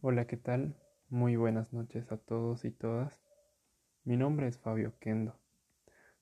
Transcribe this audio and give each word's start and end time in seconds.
Hola, 0.00 0.28
¿qué 0.28 0.36
tal? 0.36 0.76
Muy 1.08 1.34
buenas 1.34 1.72
noches 1.72 2.12
a 2.12 2.18
todos 2.18 2.64
y 2.64 2.70
todas. 2.70 3.20
Mi 4.04 4.16
nombre 4.16 4.46
es 4.46 4.56
Fabio 4.56 4.94
Kendo. 5.00 5.34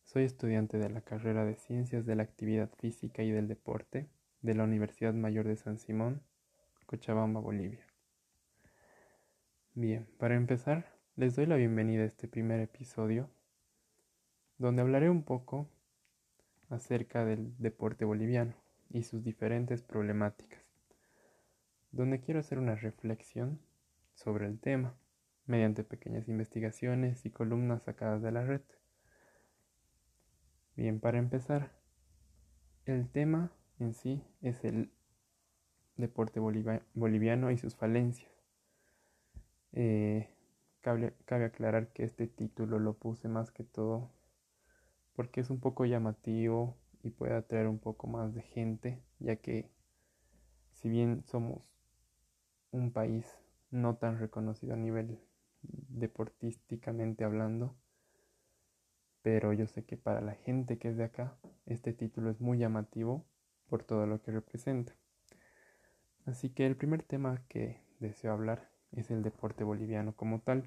Soy 0.03 0.25
estudiante 0.25 0.79
de 0.79 0.88
la 0.88 1.03
carrera 1.03 1.45
de 1.45 1.56
Ciencias 1.56 2.07
de 2.07 2.17
la 2.17 2.23
Actividad 2.23 2.71
Física 2.79 3.23
y 3.23 3.31
del 3.31 3.49
Deporte 3.49 4.09
de 4.41 4.54
la 4.54 4.65
Universidad 4.65 5.12
Mayor 5.12 5.47
de 5.47 5.57
San 5.57 5.77
Simón, 5.77 6.23
Cochabamba, 6.87 7.39
Bolivia. 7.41 7.86
Bien, 9.75 10.08
para 10.16 10.36
empezar, 10.36 10.95
les 11.14 11.36
doy 11.36 11.45
la 11.45 11.56
bienvenida 11.56 12.04
a 12.04 12.06
este 12.06 12.29
primer 12.29 12.61
episodio, 12.61 13.29
donde 14.56 14.80
hablaré 14.80 15.11
un 15.11 15.22
poco 15.22 15.68
acerca 16.70 17.27
del 17.27 17.54
deporte 17.58 18.06
boliviano 18.06 18.54
y 18.88 19.02
sus 19.02 19.22
diferentes 19.22 19.82
problemáticas, 19.82 20.64
donde 21.90 22.20
quiero 22.20 22.40
hacer 22.40 22.58
una 22.58 22.74
reflexión 22.74 23.66
sobre 24.16 24.46
el 24.46 24.58
tema 24.58 24.96
mediante 25.46 25.84
pequeñas 25.84 26.29
investigaciones 26.29 27.25
y 27.25 27.30
columnas 27.30 27.84
sacadas 27.84 28.22
de 28.22 28.32
la 28.32 28.44
red. 28.44 28.62
Bien, 30.75 30.98
para 30.98 31.18
empezar, 31.18 31.70
el 32.84 33.08
tema 33.08 33.52
en 33.78 33.94
sí 33.94 34.25
es 34.42 34.64
el 34.64 34.91
deporte 35.97 36.41
boliviano 36.41 37.50
y 37.50 37.58
sus 37.58 37.77
falencias. 37.77 38.30
Eh, 39.72 40.28
cabe, 40.80 41.14
cabe 41.25 41.44
aclarar 41.44 41.92
que 41.92 42.03
este 42.03 42.27
título 42.27 42.78
lo 42.78 42.94
puse 42.94 43.28
más 43.28 43.50
que 43.53 43.64
todo 43.64 44.11
porque 45.14 45.41
es 45.41 45.50
un 45.50 45.61
poco 45.61 45.86
llamativo 45.86 46.77
y 47.03 47.11
puede 47.11 47.34
atraer 47.34 47.69
un 47.69 47.78
poco 47.78 48.06
más 48.06 48.34
de 48.34 48.42
gente, 48.42 49.03
ya 49.19 49.36
que 49.36 49.70
si 50.72 50.89
bien 50.91 51.25
somos 51.25 51.64
un 52.70 52.92
país 52.92 53.25
no 53.77 53.97
tan 53.97 54.19
reconocido 54.19 54.75
a 54.75 54.77
nivel 54.77 55.20
deportísticamente 55.62 57.25
hablando, 57.25 57.77
pero 59.23 59.53
yo 59.53 59.67
sé 59.67 59.84
que 59.84 59.97
para 59.97 60.20
la 60.20 60.34
gente 60.34 60.78
que 60.78 60.89
es 60.89 60.97
de 60.97 61.05
acá, 61.05 61.37
este 61.67 61.92
título 61.92 62.31
es 62.31 62.41
muy 62.41 62.59
llamativo 62.59 63.27
por 63.69 63.83
todo 63.83 64.06
lo 64.06 64.23
que 64.23 64.31
representa. 64.31 64.95
Así 66.25 66.51
que 66.51 66.67
el 66.67 66.77
primer 66.77 67.03
tema 67.03 67.42
que 67.48 67.81
deseo 68.01 68.33
hablar 68.33 68.70
es 68.92 69.11
el 69.11 69.23
deporte 69.23 69.64
boliviano 69.64 70.14
como 70.14 70.41
tal. 70.41 70.64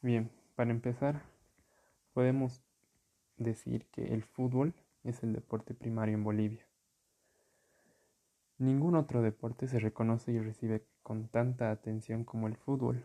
Bien, 0.00 0.30
para 0.56 0.70
empezar, 0.70 1.22
podemos 2.12 2.62
decir 3.36 3.86
que 3.90 4.14
el 4.14 4.22
fútbol 4.22 4.74
es 5.04 5.22
el 5.22 5.32
deporte 5.32 5.74
primario 5.74 6.14
en 6.14 6.24
Bolivia. 6.24 6.67
Ningún 8.58 8.96
otro 8.96 9.22
deporte 9.22 9.68
se 9.68 9.78
reconoce 9.78 10.32
y 10.32 10.40
recibe 10.40 10.84
con 11.04 11.28
tanta 11.28 11.70
atención 11.70 12.24
como 12.24 12.48
el 12.48 12.56
fútbol. 12.56 13.04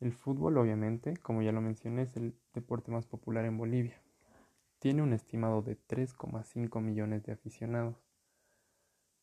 El 0.00 0.12
fútbol, 0.12 0.58
obviamente, 0.58 1.16
como 1.16 1.40
ya 1.40 1.50
lo 1.50 1.62
mencioné, 1.62 2.02
es 2.02 2.14
el 2.18 2.34
deporte 2.52 2.90
más 2.90 3.06
popular 3.06 3.46
en 3.46 3.56
Bolivia. 3.56 3.98
Tiene 4.80 5.00
un 5.00 5.14
estimado 5.14 5.62
de 5.62 5.78
3,5 5.78 6.82
millones 6.82 7.22
de 7.22 7.32
aficionados, 7.32 7.96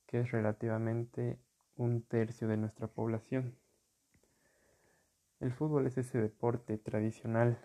que 0.07 0.21
es 0.21 0.31
relativamente 0.31 1.37
un 1.75 2.01
tercio 2.01 2.47
de 2.47 2.57
nuestra 2.57 2.87
población. 2.87 3.55
El 5.39 5.53
fútbol 5.53 5.85
es 5.85 5.99
ese 5.99 6.19
deporte 6.19 6.79
tradicional 6.79 7.59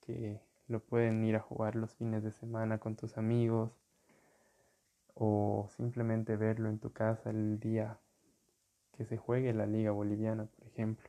que 0.00 0.40
lo 0.68 0.78
pueden 0.78 1.24
ir 1.24 1.34
a 1.34 1.40
jugar 1.40 1.74
los 1.74 1.96
fines 1.96 2.22
de 2.22 2.30
semana 2.30 2.78
con 2.78 2.94
tus 2.94 3.18
amigos, 3.18 3.81
o 5.14 5.68
simplemente 5.76 6.36
verlo 6.36 6.68
en 6.68 6.78
tu 6.78 6.92
casa 6.92 7.30
el 7.30 7.60
día 7.60 7.98
que 8.92 9.04
se 9.04 9.16
juegue 9.16 9.52
la 9.52 9.66
liga 9.66 9.90
boliviana, 9.90 10.46
por 10.46 10.66
ejemplo. 10.66 11.08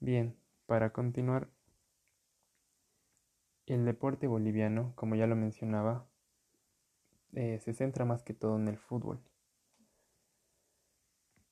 Bien, 0.00 0.36
para 0.66 0.90
continuar, 0.90 1.48
el 3.66 3.84
deporte 3.84 4.26
boliviano, 4.26 4.92
como 4.96 5.14
ya 5.14 5.26
lo 5.26 5.36
mencionaba, 5.36 6.06
eh, 7.32 7.58
se 7.60 7.72
centra 7.72 8.04
más 8.04 8.22
que 8.22 8.34
todo 8.34 8.56
en 8.56 8.68
el 8.68 8.78
fútbol. 8.78 9.20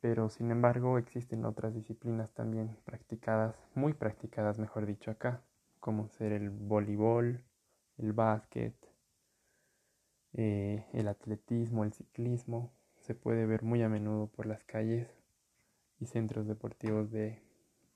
Pero 0.01 0.29
sin 0.29 0.51
embargo 0.51 0.99
existen 0.99 1.45
otras 1.45 1.75
disciplinas 1.75 2.33
también 2.35 2.77
practicadas, 2.85 3.57
muy 3.75 3.95
practicadas 3.95 4.59
mejor 4.59 4.85
dicho 4.85 5.11
acá, 5.11 5.43
como 5.81 6.09
ser 6.09 6.33
el 6.33 6.51
voleibol, 6.51 7.45
el 7.99 8.13
básquet, 8.13 8.75
eh, 10.35 10.87
el 10.93 11.09
atletismo, 11.09 11.85
el 11.85 11.93
ciclismo, 11.93 12.73
se 13.01 13.15
puede 13.15 13.47
ver 13.47 13.63
muy 13.63 13.83
a 13.83 13.89
menudo 13.89 14.29
por 14.29 14.47
las 14.47 14.65
calles 14.65 15.09
y 15.99 16.07
centros 16.07 16.47
deportivos 16.47 17.11
de, 17.11 17.43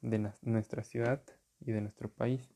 nuestra 0.01 0.85
ciudad 0.85 1.23
y 1.61 1.73
de 1.73 1.81
nuestro 1.81 2.11
país. 2.11 2.55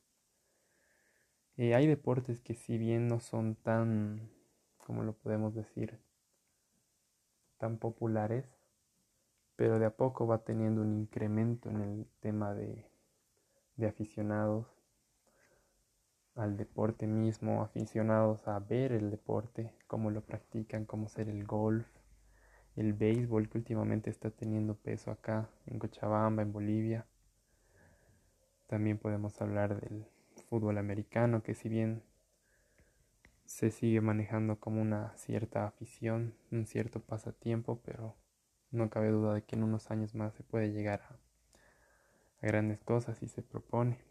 Eh, 1.57 1.75
hay 1.75 1.87
deportes 1.87 2.41
que 2.41 2.55
si 2.55 2.77
bien 2.77 3.07
no 3.07 3.19
son 3.19 3.55
tan, 3.55 4.29
como 4.77 5.03
lo 5.03 5.13
podemos 5.13 5.53
decir, 5.53 5.99
tan 7.57 7.77
populares, 7.77 8.45
pero 9.55 9.79
de 9.79 9.85
a 9.85 9.95
poco 9.95 10.27
va 10.27 10.43
teniendo 10.43 10.81
un 10.81 10.97
incremento 10.97 11.69
en 11.69 11.81
el 11.81 12.07
tema 12.19 12.53
de 12.53 12.87
aficionados 13.87 14.80
al 16.35 16.57
deporte 16.57 17.07
mismo, 17.07 17.61
aficionados 17.61 18.47
a 18.47 18.59
ver 18.59 18.93
el 18.93 19.11
deporte, 19.11 19.73
cómo 19.87 20.11
lo 20.11 20.21
practican, 20.21 20.85
cómo 20.85 21.09
ser 21.09 21.29
el 21.29 21.45
golf, 21.45 21.85
el 22.75 22.93
béisbol 22.93 23.49
que 23.49 23.57
últimamente 23.57 24.09
está 24.09 24.31
teniendo 24.31 24.75
peso 24.75 25.11
acá 25.11 25.49
en 25.65 25.79
Cochabamba, 25.79 26.41
en 26.41 26.53
Bolivia. 26.53 27.05
También 28.67 28.97
podemos 28.97 29.41
hablar 29.41 29.81
del 29.81 30.05
fútbol 30.49 30.77
americano, 30.77 31.43
que 31.43 31.53
si 31.53 31.67
bien 31.67 32.03
se 33.45 33.69
sigue 33.69 33.99
manejando 33.99 34.59
como 34.59 34.81
una 34.81 35.15
cierta 35.17 35.67
afición, 35.67 36.33
un 36.51 36.65
cierto 36.65 37.01
pasatiempo, 37.01 37.81
pero 37.83 38.15
no 38.71 38.89
cabe 38.89 39.09
duda 39.09 39.33
de 39.33 39.43
que 39.43 39.57
en 39.57 39.63
unos 39.63 39.91
años 39.91 40.15
más 40.15 40.33
se 40.33 40.43
puede 40.43 40.71
llegar 40.71 41.01
a, 41.01 41.19
a 42.41 42.47
grandes 42.47 42.79
cosas 42.81 43.17
si 43.17 43.27
se 43.27 43.41
propone. 43.41 44.10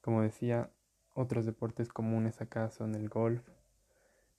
Como 0.00 0.22
decía, 0.22 0.70
otros 1.14 1.44
deportes 1.44 1.88
comunes 1.88 2.40
acá 2.40 2.70
son 2.70 2.94
el 2.94 3.08
golf, 3.08 3.42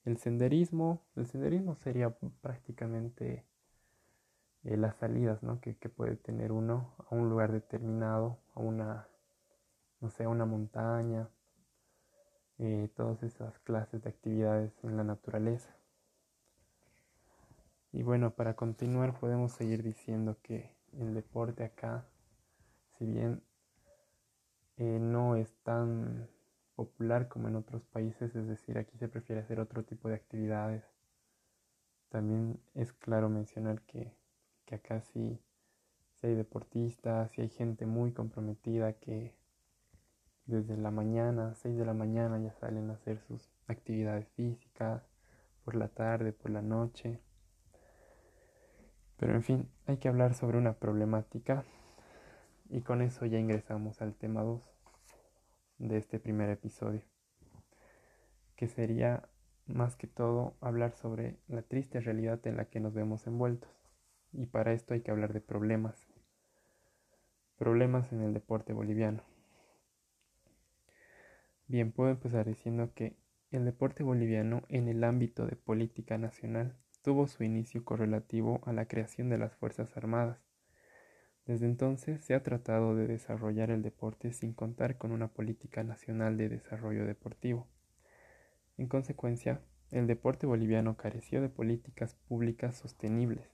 el 0.06 0.18
senderismo. 0.18 1.02
El 1.16 1.28
senderismo 1.28 1.76
sería 1.76 2.16
prácticamente 2.42 3.46
eh, 4.64 4.78
las 4.78 4.96
salidas 4.98 5.44
¿no? 5.44 5.60
que, 5.60 5.74
puede 5.90 6.16
tener 6.16 6.52
uno 6.52 6.96
a 7.10 7.16
un 7.16 7.30
lugar 7.30 7.52
determinado, 7.52 8.40
a 8.54 8.60
una, 8.60 9.08
no 10.00 10.10
sé, 10.10 10.24
a 10.24 10.30
una 10.30 10.46
montaña, 10.46 11.30
eh, 12.60 12.90
todas 12.96 13.24
esas 13.24 13.58
clases 13.60 14.04
de 14.04 14.10
actividades 14.10 14.72
en 14.84 14.98
la 14.98 15.04
naturaleza. 15.04 15.76
Y 17.92 18.04
bueno, 18.04 18.32
para 18.32 18.56
continuar 18.56 19.20
podemos 19.20 19.52
seguir 19.52 19.84
diciendo 19.84 20.38
que 20.42 20.74
el 20.94 21.14
deporte 21.14 21.64
acá, 21.64 22.06
si 22.98 23.06
bien 23.06 23.44
eh, 24.78 25.00
no 25.00 25.36
es 25.36 25.54
tan 25.64 26.28
popular 26.76 27.28
como 27.28 27.48
en 27.48 27.56
otros 27.56 27.84
países, 27.86 28.36
es 28.36 28.48
decir, 28.48 28.78
aquí 28.78 28.98
se 28.98 29.08
prefiere 29.08 29.42
hacer 29.42 29.60
otro 29.60 29.84
tipo 29.84 30.10
de 30.10 30.16
actividades. 30.16 30.84
También 32.10 32.60
es 32.74 32.92
claro 32.94 33.30
mencionar 33.30 33.82
que, 33.84 34.14
acá 34.72 35.02
sí, 35.02 35.40
hay 36.24 36.36
deportistas, 36.36 37.32
sí 37.32 37.42
hay 37.42 37.50
gente 37.50 37.86
muy 37.86 38.14
comprometida 38.14 38.94
que 38.94 39.36
desde 40.46 40.78
la 40.78 40.92
mañana, 40.92 41.54
6 41.56 41.78
de 41.78 41.86
la 41.86 41.94
mañana 41.94 42.40
ya 42.40 42.54
salen 42.54 42.90
a 42.90 42.94
hacer 42.94 43.20
sus 43.20 43.50
actividades 43.68 44.28
físicas, 44.30 45.04
por 45.64 45.76
la 45.76 45.88
tarde, 45.88 46.34
por 46.34 46.52
la 46.52 46.62
noche. 46.62 47.20
Pero 49.18 49.34
en 49.34 49.44
fin, 49.44 49.70
hay 49.86 49.98
que 49.98 50.08
hablar 50.08 50.34
sobre 50.34 50.58
una 50.58 50.74
problemática 50.74 51.64
y 52.72 52.82
con 52.82 53.02
eso 53.02 53.26
ya 53.26 53.38
ingresamos 53.38 54.02
al 54.02 54.16
tema 54.16 54.44
2 54.44 54.64
de 55.78 55.98
este 55.98 56.20
primer 56.20 56.50
episodio, 56.50 57.02
que 58.56 58.68
sería 58.68 59.28
más 59.68 59.98
que 59.98 60.08
todo 60.08 60.56
hablar 60.62 60.94
sobre 60.94 61.38
la 61.50 61.64
triste 61.64 62.00
realidad 62.00 62.40
en 62.48 62.56
la 62.56 62.66
que 62.66 62.80
nos 62.80 62.94
vemos 62.94 63.28
envueltos. 63.28 63.70
Y 64.32 64.46
para 64.46 64.72
esto 64.72 64.94
hay 64.94 65.02
que 65.02 65.12
hablar 65.12 65.34
de 65.34 65.42
problemas. 65.42 66.08
Problemas 67.58 68.14
en 68.14 68.22
el 68.22 68.34
deporte 68.34 68.72
boliviano. 68.72 69.24
Bien, 71.68 71.92
puedo 71.92 72.10
empezar 72.10 72.46
diciendo 72.46 72.94
que 72.96 73.18
el 73.52 73.66
deporte 73.66 74.04
boliviano 74.04 74.64
en 74.70 74.88
el 74.88 75.04
ámbito 75.04 75.46
de 75.46 75.58
política 75.58 76.18
nacional 76.18 76.78
tuvo 77.02 77.28
su 77.28 77.44
inicio 77.44 77.84
correlativo 77.84 78.62
a 78.66 78.72
la 78.72 78.88
creación 78.88 79.30
de 79.30 79.38
las 79.38 79.56
Fuerzas 79.56 79.98
Armadas 79.98 80.51
desde 81.52 81.66
entonces 81.66 82.24
se 82.24 82.34
ha 82.34 82.44
tratado 82.44 82.96
de 82.96 83.08
desarrollar 83.08 83.72
el 83.72 83.82
deporte 83.82 84.32
sin 84.32 84.54
contar 84.54 84.98
con 84.98 85.12
una 85.12 85.28
política 85.28 85.84
nacional 85.84 86.38
de 86.38 86.48
desarrollo 86.48 87.06
deportivo. 87.06 87.68
En 88.78 88.88
consecuencia, 88.88 89.60
el 89.90 90.08
deporte 90.08 90.48
boliviano 90.48 90.96
careció 90.96 91.42
de 91.42 91.50
políticas 91.50 92.16
públicas 92.16 92.78
sostenibles. 92.78 93.50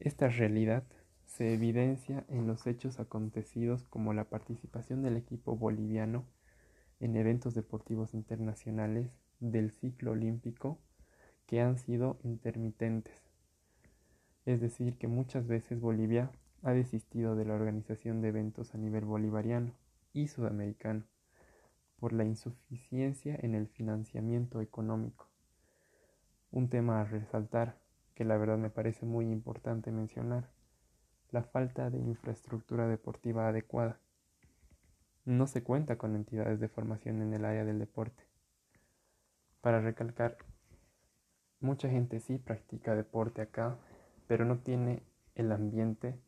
Esta 0.00 0.26
realidad 0.26 0.82
se 1.26 1.54
evidencia 1.54 2.24
en 2.28 2.48
los 2.48 2.66
hechos 2.66 2.98
acontecidos 2.98 3.84
como 3.84 4.12
la 4.12 4.24
participación 4.24 5.00
del 5.02 5.16
equipo 5.16 5.56
boliviano 5.56 6.26
en 6.98 7.14
eventos 7.14 7.54
deportivos 7.54 8.14
internacionales 8.14 9.12
del 9.38 9.70
ciclo 9.70 10.10
olímpico 10.10 10.80
que 11.46 11.60
han 11.60 11.78
sido 11.78 12.18
intermitentes. 12.24 13.31
Es 14.44 14.60
decir, 14.60 14.98
que 14.98 15.08
muchas 15.08 15.46
veces 15.46 15.80
Bolivia 15.80 16.30
ha 16.62 16.72
desistido 16.72 17.36
de 17.36 17.44
la 17.44 17.54
organización 17.54 18.20
de 18.20 18.28
eventos 18.28 18.74
a 18.74 18.78
nivel 18.78 19.04
bolivariano 19.04 19.72
y 20.12 20.28
sudamericano 20.28 21.04
por 21.98 22.12
la 22.12 22.24
insuficiencia 22.24 23.38
en 23.40 23.54
el 23.54 23.68
financiamiento 23.68 24.60
económico. 24.60 25.28
Un 26.50 26.68
tema 26.68 27.00
a 27.00 27.04
resaltar 27.04 27.78
que 28.14 28.24
la 28.24 28.36
verdad 28.36 28.58
me 28.58 28.70
parece 28.70 29.06
muy 29.06 29.30
importante 29.30 29.90
mencionar, 29.90 30.50
la 31.30 31.42
falta 31.42 31.88
de 31.90 31.98
infraestructura 31.98 32.88
deportiva 32.88 33.48
adecuada. 33.48 34.00
No 35.24 35.46
se 35.46 35.62
cuenta 35.62 35.96
con 35.96 36.14
entidades 36.14 36.60
de 36.60 36.68
formación 36.68 37.22
en 37.22 37.32
el 37.32 37.44
área 37.44 37.64
del 37.64 37.78
deporte. 37.78 38.24
Para 39.60 39.80
recalcar, 39.80 40.36
mucha 41.60 41.88
gente 41.88 42.20
sí 42.20 42.36
practica 42.38 42.94
deporte 42.94 43.40
acá, 43.40 43.78
pero 44.26 44.44
no 44.44 44.58
tiene 44.58 45.02
el 45.34 45.52
ambiente 45.52 46.18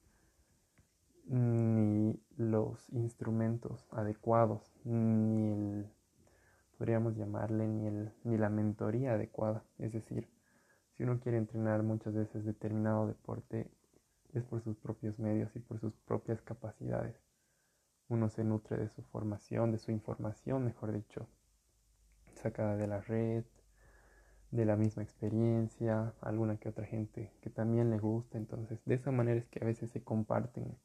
ni 1.26 2.20
los 2.36 2.88
instrumentos 2.90 3.86
adecuados, 3.90 4.76
ni 4.84 5.50
el, 5.50 5.86
podríamos 6.76 7.16
llamarle, 7.16 7.66
ni, 7.66 7.86
el, 7.86 8.12
ni 8.24 8.36
la 8.36 8.50
mentoría 8.50 9.14
adecuada. 9.14 9.64
Es 9.78 9.92
decir, 9.92 10.28
si 10.92 11.02
uno 11.02 11.20
quiere 11.20 11.38
entrenar 11.38 11.82
muchas 11.82 12.14
veces 12.14 12.44
determinado 12.44 13.06
deporte, 13.06 13.70
es 14.32 14.44
por 14.44 14.62
sus 14.62 14.76
propios 14.76 15.18
medios 15.18 15.54
y 15.56 15.60
por 15.60 15.80
sus 15.80 15.94
propias 15.94 16.42
capacidades. 16.42 17.16
Uno 18.08 18.28
se 18.28 18.44
nutre 18.44 18.76
de 18.76 18.88
su 18.88 19.02
formación, 19.02 19.72
de 19.72 19.78
su 19.78 19.90
información, 19.92 20.64
mejor 20.64 20.92
dicho, 20.92 21.26
sacada 22.34 22.76
de 22.76 22.86
la 22.86 23.00
red, 23.00 23.44
de 24.54 24.64
la 24.64 24.76
misma 24.76 25.02
experiencia, 25.02 26.14
alguna 26.20 26.58
que 26.58 26.68
otra 26.68 26.86
gente 26.86 27.32
que 27.40 27.50
también 27.50 27.90
le 27.90 27.98
gusta. 27.98 28.38
Entonces, 28.38 28.80
de 28.84 28.94
esa 28.94 29.10
manera 29.10 29.40
es 29.40 29.48
que 29.48 29.58
a 29.60 29.66
veces 29.66 29.90
se 29.90 30.02
comparten 30.02 30.78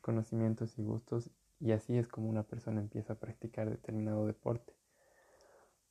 conocimientos 0.00 0.78
y 0.78 0.84
gustos 0.84 1.30
y 1.60 1.72
así 1.72 1.98
es 1.98 2.08
como 2.08 2.30
una 2.30 2.42
persona 2.42 2.80
empieza 2.80 3.14
a 3.14 3.18
practicar 3.18 3.68
determinado 3.68 4.26
deporte. 4.26 4.72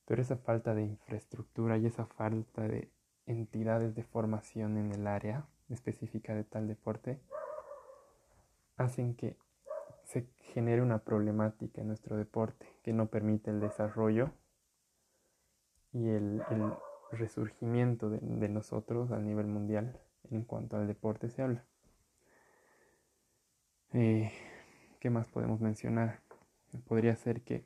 Pero 0.05 0.21
esa 0.21 0.37
falta 0.37 0.73
de 0.73 0.83
infraestructura 0.83 1.77
y 1.77 1.85
esa 1.85 2.05
falta 2.05 2.67
de 2.67 2.91
entidades 3.27 3.93
de 3.93 4.03
formación 4.03 4.77
en 4.77 4.91
el 4.91 5.05
área 5.05 5.45
específica 5.69 6.33
de 6.33 6.43
tal 6.43 6.67
deporte 6.67 7.19
hacen 8.77 9.15
que 9.15 9.37
se 10.05 10.27
genere 10.53 10.81
una 10.81 10.99
problemática 10.99 11.81
en 11.81 11.87
nuestro 11.87 12.17
deporte 12.17 12.67
que 12.83 12.93
no 12.93 13.07
permite 13.07 13.51
el 13.51 13.59
desarrollo 13.59 14.31
y 15.95 16.09
el, 16.09 16.41
resurgimiento 17.11 18.09
de, 18.09 18.49
nosotros 18.49 19.11
a 19.11 19.19
nivel 19.19 19.47
mundial 19.47 19.99
en 20.31 20.43
cuanto 20.43 20.77
al 20.77 20.87
deporte 20.87 21.29
se 21.29 21.41
habla. 21.41 21.65
Eh, 23.93 24.31
¿Qué 24.99 25.09
más 25.09 25.27
podemos 25.29 25.61
mencionar? 25.61 26.21
Podría 26.87 27.15
ser 27.15 27.41
que, 27.41 27.65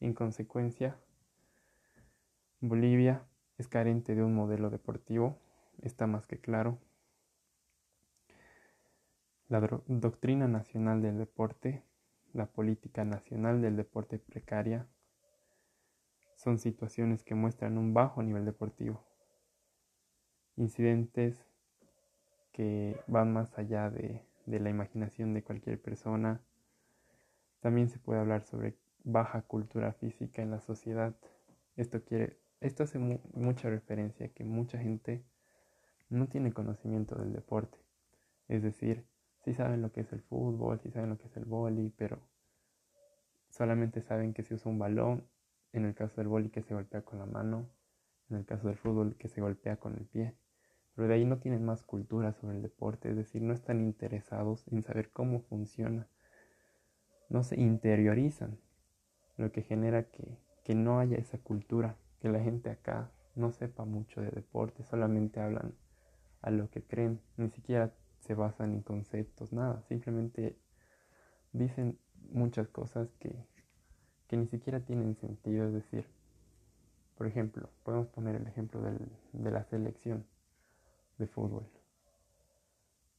en 0.00 0.12
consecuencia, 0.12 0.96
Bolivia 2.60 3.26
es 3.58 3.68
carente 3.68 4.14
de 4.14 4.22
un 4.22 4.34
modelo 4.34 4.70
deportivo, 4.70 5.38
está 5.82 6.06
más 6.06 6.26
que 6.26 6.38
claro. 6.38 6.78
La 9.48 9.60
doctrina 9.60 10.48
nacional 10.48 11.02
del 11.02 11.18
deporte, 11.18 11.82
la 12.32 12.46
política 12.46 13.04
nacional 13.04 13.60
del 13.60 13.76
deporte 13.76 14.18
precaria, 14.18 14.86
son 16.44 16.58
situaciones 16.58 17.24
que 17.24 17.34
muestran 17.34 17.78
un 17.78 17.94
bajo 17.94 18.22
nivel 18.22 18.44
deportivo. 18.44 19.02
Incidentes 20.56 21.44
que 22.52 23.00
van 23.08 23.32
más 23.32 23.58
allá 23.58 23.90
de 23.90 24.22
de 24.46 24.60
la 24.60 24.70
imaginación 24.70 25.34
de 25.34 25.42
cualquier 25.42 25.80
persona. 25.80 26.40
También 27.60 27.88
se 27.88 27.98
puede 27.98 28.20
hablar 28.20 28.44
sobre 28.44 28.76
baja 29.02 29.42
cultura 29.42 29.92
física 29.92 30.42
en 30.42 30.50
la 30.50 30.60
sociedad. 30.60 31.14
Esto 31.76 32.04
quiere, 32.04 32.38
esto 32.60 32.82
hace 32.84 32.98
mucha 32.98 33.70
referencia 33.70 34.26
a 34.26 34.28
que 34.30 34.44
mucha 34.44 34.78
gente 34.78 35.24
no 36.08 36.28
tiene 36.28 36.52
conocimiento 36.52 37.16
del 37.16 37.32
deporte. 37.32 37.78
Es 38.48 38.62
decir, 38.62 39.06
sí 39.44 39.54
saben 39.54 39.82
lo 39.82 39.92
que 39.92 40.02
es 40.02 40.12
el 40.12 40.20
fútbol, 40.22 40.78
sí 40.80 40.90
saben 40.90 41.10
lo 41.10 41.18
que 41.18 41.26
es 41.26 41.36
el 41.36 41.46
vóley, 41.46 41.90
pero 41.96 42.20
solamente 43.48 44.02
saben 44.02 44.34
que 44.34 44.42
se 44.42 44.54
usa 44.54 44.70
un 44.70 44.78
balón, 44.78 45.26
en 45.74 45.84
el 45.84 45.94
caso 45.94 46.20
del 46.20 46.28
vóley 46.28 46.50
que 46.50 46.62
se 46.62 46.72
golpea 46.72 47.02
con 47.02 47.18
la 47.18 47.26
mano, 47.26 47.68
en 48.30 48.38
el 48.38 48.46
caso 48.46 48.68
del 48.68 48.76
fútbol 48.76 49.16
que 49.16 49.28
se 49.28 49.40
golpea 49.40 49.76
con 49.76 49.94
el 49.96 50.06
pie. 50.06 50.34
Pero 50.94 51.08
de 51.08 51.14
ahí 51.14 51.24
no 51.24 51.38
tienen 51.38 51.64
más 51.64 51.82
cultura 51.82 52.32
sobre 52.32 52.56
el 52.56 52.62
deporte, 52.62 53.10
es 53.10 53.16
decir, 53.16 53.42
no 53.42 53.52
están 53.52 53.80
interesados 53.80 54.66
en 54.68 54.82
saber 54.82 55.10
cómo 55.10 55.40
funciona, 55.40 56.06
no 57.28 57.42
se 57.42 57.60
interiorizan, 57.60 58.58
lo 59.36 59.50
que 59.50 59.62
genera 59.62 60.04
que, 60.04 60.38
que 60.62 60.76
no 60.76 61.00
haya 61.00 61.16
esa 61.16 61.38
cultura, 61.38 61.96
que 62.20 62.28
la 62.28 62.40
gente 62.40 62.70
acá 62.70 63.10
no 63.34 63.50
sepa 63.50 63.84
mucho 63.84 64.20
de 64.20 64.30
deporte, 64.30 64.84
solamente 64.84 65.40
hablan 65.40 65.74
a 66.42 66.50
lo 66.50 66.70
que 66.70 66.84
creen, 66.84 67.20
ni 67.36 67.50
siquiera 67.50 67.92
se 68.20 68.34
basan 68.34 68.74
en 68.74 68.82
conceptos, 68.82 69.52
nada, 69.52 69.82
simplemente 69.88 70.56
dicen 71.52 71.98
muchas 72.30 72.68
cosas 72.68 73.12
que, 73.18 73.44
que 74.34 74.38
ni 74.38 74.48
siquiera 74.48 74.80
tienen 74.80 75.14
sentido, 75.14 75.68
es 75.68 75.74
decir, 75.74 76.08
por 77.16 77.28
ejemplo, 77.28 77.70
podemos 77.84 78.08
poner 78.08 78.34
el 78.34 78.48
ejemplo 78.48 78.82
del, 78.82 78.98
de 79.32 79.50
la 79.52 79.62
selección 79.62 80.26
de 81.18 81.28
fútbol. 81.28 81.64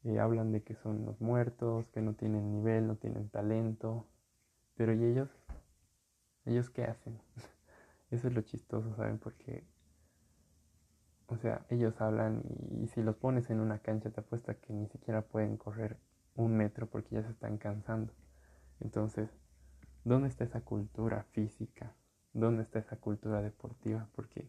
Y 0.04 0.18
hablan 0.18 0.52
de 0.52 0.62
que 0.62 0.76
son 0.76 1.06
los 1.06 1.22
muertos, 1.22 1.90
que 1.92 2.02
no 2.02 2.16
tienen 2.16 2.52
nivel, 2.52 2.86
no 2.86 2.98
tienen 2.98 3.30
talento. 3.30 4.06
Pero 4.76 4.94
¿y 4.94 5.06
ellos? 5.06 5.30
¿Ellos 6.44 6.70
qué 6.70 6.84
hacen? 6.84 7.18
Eso 8.12 8.28
es 8.28 8.34
lo 8.34 8.42
chistoso, 8.42 8.94
¿saben? 8.98 9.18
Porque, 9.18 9.64
o 11.28 11.38
sea, 11.38 11.66
ellos 11.70 12.02
hablan 12.02 12.44
y, 12.44 12.84
y 12.84 12.88
si 12.88 13.02
los 13.02 13.16
pones 13.16 13.50
en 13.50 13.62
una 13.62 13.80
cancha 13.80 14.10
te 14.10 14.20
apuesta 14.20 14.56
que 14.56 14.74
ni 14.74 14.90
siquiera 14.90 15.22
pueden 15.22 15.56
correr 15.56 15.96
un 16.36 16.58
metro 16.58 16.88
porque 16.88 17.16
ya 17.16 17.24
se 17.24 17.32
están 17.32 17.58
cansando. 17.58 18.12
Entonces, 18.82 19.30
¿dónde 20.06 20.30
está 20.30 20.46
esa 20.46 20.62
cultura 20.62 21.26
física? 21.32 21.94
¿Dónde 22.32 22.64
está 22.64 22.80
esa 22.80 22.96
cultura 22.96 23.42
deportiva? 23.42 24.08
Porque, 24.16 24.48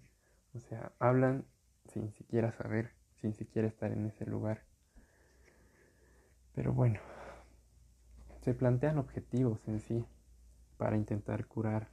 o 0.54 0.60
sea, 0.60 0.92
hablan 1.00 1.44
sin 1.88 2.12
siquiera 2.12 2.52
saber 2.52 2.92
sin 3.20 3.34
siquiera 3.34 3.66
estar 3.66 3.92
en 3.92 4.06
ese 4.06 4.26
lugar. 4.26 4.62
Pero 6.54 6.72
bueno, 6.72 7.00
se 8.42 8.54
plantean 8.54 8.98
objetivos 8.98 9.66
en 9.66 9.80
sí 9.80 10.04
para 10.76 10.96
intentar 10.96 11.46
curar, 11.46 11.88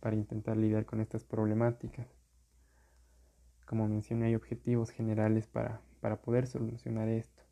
para 0.00 0.16
intentar 0.16 0.56
lidiar 0.56 0.84
con 0.84 1.00
estas 1.00 1.24
problemáticas. 1.24 2.06
Como 3.66 3.88
mencioné, 3.88 4.26
hay 4.26 4.34
objetivos 4.34 4.90
generales 4.90 5.46
para, 5.46 5.80
para 6.00 6.20
poder 6.20 6.46
solucionar 6.46 7.08
esto, 7.08 7.42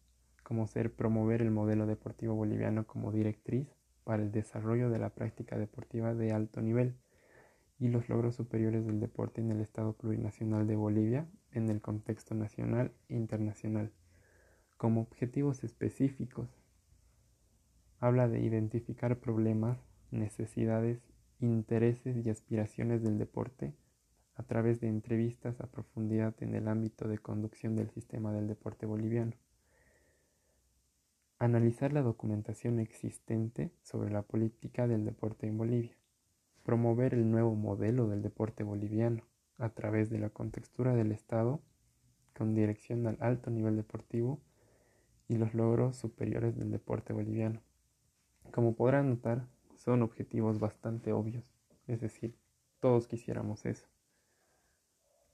como 0.43 0.67
ser 0.67 0.95
promover 0.95 1.41
el 1.41 1.51
modelo 1.51 1.87
deportivo 1.87 2.35
boliviano 2.35 2.87
como 2.87 3.13
directriz 3.13 3.80
para 4.11 4.25
el 4.25 4.33
desarrollo 4.33 4.91
de 4.91 4.99
la 4.99 5.11
práctica 5.11 5.57
deportiva 5.57 6.15
de 6.15 6.33
alto 6.33 6.61
nivel 6.61 6.97
y 7.79 7.87
los 7.87 8.09
logros 8.09 8.35
superiores 8.35 8.85
del 8.85 8.99
deporte 8.99 9.41
en 9.41 9.53
el 9.53 9.61
Estado 9.61 9.93
plurinacional 9.93 10.67
de 10.67 10.75
Bolivia 10.75 11.29
en 11.53 11.69
el 11.69 11.81
contexto 11.81 12.35
nacional 12.35 12.91
e 13.09 13.15
internacional. 13.15 13.93
Como 14.77 15.01
objetivos 15.01 15.63
específicos, 15.63 16.49
habla 18.01 18.27
de 18.27 18.41
identificar 18.41 19.21
problemas, 19.21 19.79
necesidades, 20.11 20.99
intereses 21.39 22.17
y 22.27 22.31
aspiraciones 22.31 23.05
del 23.05 23.17
deporte 23.17 23.75
a 24.35 24.43
través 24.43 24.81
de 24.81 24.89
entrevistas 24.89 25.61
a 25.61 25.71
profundidad 25.71 26.35
en 26.43 26.57
el 26.57 26.67
ámbito 26.67 27.07
de 27.07 27.19
conducción 27.19 27.77
del 27.77 27.91
sistema 27.91 28.33
del 28.33 28.49
deporte 28.49 28.87
boliviano. 28.87 29.35
Analizar 31.43 31.95
la 31.95 32.03
documentación 32.03 32.81
existente 32.81 33.71
sobre 33.83 34.11
la 34.11 34.21
política 34.21 34.87
del 34.87 35.07
deporte 35.07 35.47
en 35.47 35.57
Bolivia. 35.57 35.97
Promover 36.65 37.15
el 37.15 37.31
nuevo 37.31 37.55
modelo 37.55 38.09
del 38.09 38.21
deporte 38.21 38.63
boliviano 38.63 39.23
a 39.57 39.71
través 39.71 40.11
de 40.11 40.19
la 40.19 40.29
contextura 40.29 40.95
del 40.95 41.13
Estado 41.13 41.63
con 42.37 42.55
dirección 42.55 43.07
al 43.07 43.17
alto 43.21 43.49
nivel 43.49 43.77
deportivo 43.77 44.39
y 45.29 45.39
los 45.39 45.55
logros 45.55 45.97
superiores 45.97 46.59
del 46.59 46.71
deporte 46.71 47.15
boliviano. 47.15 47.63
Como 48.53 48.75
podrán 48.75 49.09
notar, 49.09 49.47
son 49.77 50.03
objetivos 50.03 50.61
bastante 50.61 51.15
obvios, 51.15 51.55
es 51.87 52.03
decir, 52.03 52.37
todos 52.81 53.09
quisiéramos 53.09 53.65
eso. 53.65 53.89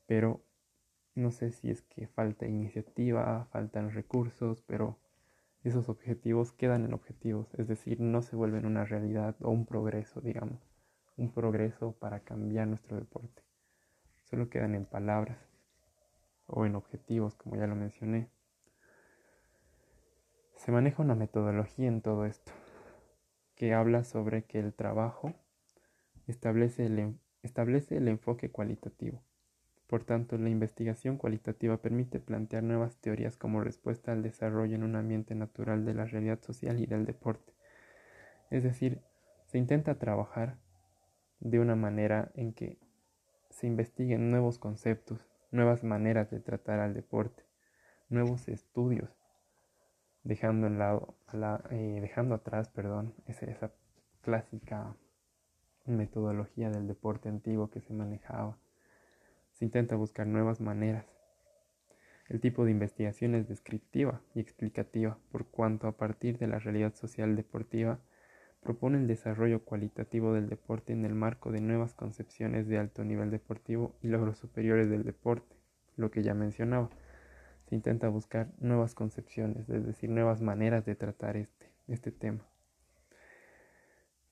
pero 0.07 0.41
no 1.17 1.33
sé 1.33 1.51
si 1.51 1.69
es 1.69 1.83
que 1.83 2.07
falta 2.07 2.47
iniciativa, 2.47 3.49
faltan 3.51 3.91
recursos, 3.91 4.63
pero 4.69 5.01
esos 5.69 5.89
objetivos 5.89 6.53
quedan 6.53 6.85
en 6.85 6.95
objetivos, 6.95 7.53
es 7.55 7.67
decir, 7.67 8.01
no 8.01 8.23
se 8.23 8.37
vuelven 8.37 8.67
una 8.67 8.85
realidad 8.85 9.35
o 9.41 9.51
un 9.51 9.67
progreso, 9.67 10.21
digamos, 10.21 10.61
un 11.17 11.33
progreso 11.33 11.93
para 11.93 12.21
cambiar 12.21 12.69
nuestro 12.69 12.97
deporte. 12.97 13.43
Solo 14.25 14.49
quedan 14.49 14.75
en 14.75 14.85
palabras 14.85 15.39
o 16.47 16.67
en 16.67 16.77
objetivos, 16.77 17.35
como 17.35 17.57
ya 17.57 17.67
lo 17.67 17.75
mencioné. 17.75 18.31
Se 20.55 20.71
maneja 20.71 21.03
una 21.03 21.15
metodología 21.15 21.89
en 21.89 22.01
todo 22.01 22.27
esto 22.27 22.53
que 23.57 23.75
habla 23.75 24.05
sobre 24.05 24.45
que 24.45 24.61
el 24.61 24.75
trabajo 24.75 25.35
establece 26.27 26.87
el, 26.87 27.19
establece 27.43 27.97
el 27.97 28.09
enfoque 28.09 28.51
cualitativo. 28.51 29.23
Por 29.87 30.03
tanto, 30.03 30.37
la 30.37 30.49
investigación 30.49 31.17
cualitativa 31.17 31.77
permite 31.77 32.19
plantear 32.19 32.65
nuevas 32.65 32.97
teorías 32.97 33.37
como 33.37 33.61
respuesta 33.61 34.13
al 34.13 34.23
desarrollo 34.23 34.75
en 34.75 34.83
un 34.83 34.97
ambiente 34.97 35.35
natural 35.35 35.85
de 35.85 35.95
la 35.95 36.07
realidad 36.07 36.43
social 36.43 36.81
y 36.81 36.87
del 36.87 37.07
deporte. 37.07 37.53
Es 38.51 38.65
decir, 38.65 39.01
se 39.47 39.59
intenta 39.59 39.99
trabajar 39.99 40.57
de 41.39 41.61
una 41.61 41.77
manera 41.77 42.33
en 42.35 42.53
que 42.53 42.79
se 43.51 43.69
investiguen 43.69 44.31
nuevos 44.31 44.59
conceptos, 44.59 45.25
nuevas 45.53 45.85
maneras 45.85 46.31
de 46.31 46.41
tratar 46.41 46.81
al 46.81 46.93
deporte, 46.93 47.45
nuevos 48.09 48.49
estudios, 48.49 49.11
dejando, 50.25 50.69
lado, 50.69 51.15
eh, 51.71 51.99
dejando 52.01 52.35
atrás 52.35 52.69
perdón, 52.69 53.15
esa 53.27 53.71
clásica 54.23 54.97
metodología 55.85 56.71
del 56.71 56.89
deporte 56.89 57.29
antiguo 57.29 57.71
que 57.71 57.81
se 57.81 57.93
manejaba 57.93 58.59
se 59.57 59.65
intenta 59.65 59.97
buscar 59.97 60.27
nuevas 60.27 60.61
maneras. 60.61 61.07
El 62.29 62.41
tipo 62.41 62.65
de 62.65 62.73
investigación 62.73 63.35
es 63.35 63.49
descriptiva 63.49 64.21
y 64.35 64.41
explicativa, 64.41 65.19
por 65.33 65.47
cuanto 65.47 65.87
a 65.87 65.97
partir 65.97 66.39
de 66.39 66.47
la 66.47 66.59
realidad 66.59 66.95
social 66.95 67.37
deportiva 67.37 67.99
propone 68.63 68.99
el 68.99 69.07
desarrollo 69.07 69.65
cualitativo 69.65 70.33
del 70.35 70.49
deporte 70.49 70.93
en 70.93 71.05
el 71.05 71.15
marco 71.15 71.53
de 71.53 71.61
nuevas 71.61 71.95
concepciones 71.95 72.67
de 72.67 72.79
alto 72.79 73.05
nivel 73.05 73.31
deportivo 73.31 73.95
y 74.03 74.09
logros 74.09 74.39
superiores 74.39 74.91
del 74.91 75.05
deporte, 75.05 75.57
lo 75.97 76.11
que 76.11 76.23
ya 76.23 76.35
mencionaba. 76.35 76.91
Se 77.69 77.77
intenta 77.77 78.09
buscar 78.09 78.49
nuevas 78.59 78.95
concepciones, 78.95 79.69
es 79.69 79.87
decir, 79.87 80.11
nuevas 80.11 80.43
maneras 80.43 80.85
de 80.85 80.97
tratar 80.97 81.37
este, 81.37 81.71
este 81.87 82.11
tema. 82.11 82.45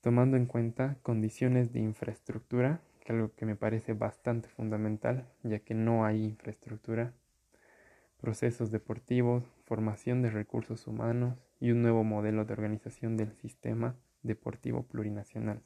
Tomando 0.01 0.37
en 0.37 0.45
cuenta 0.45 0.97
condiciones 1.01 1.71
de 1.71 1.79
infraestructura 1.79 2.81
que 3.05 3.13
algo 3.13 3.33
que 3.35 3.45
me 3.45 3.55
parece 3.55 3.93
bastante 3.93 4.49
fundamental, 4.49 5.29
ya 5.43 5.59
que 5.59 5.75
no 5.75 6.05
hay 6.05 6.25
infraestructura, 6.25 7.13
procesos 8.19 8.71
deportivos, 8.71 9.43
formación 9.65 10.23
de 10.23 10.31
recursos 10.31 10.87
humanos 10.87 11.37
y 11.59 11.69
un 11.69 11.83
nuevo 11.83 12.03
modelo 12.03 12.45
de 12.45 12.53
organización 12.53 13.15
del 13.15 13.31
sistema 13.35 13.95
deportivo 14.23 14.83
plurinacional. 14.83 15.61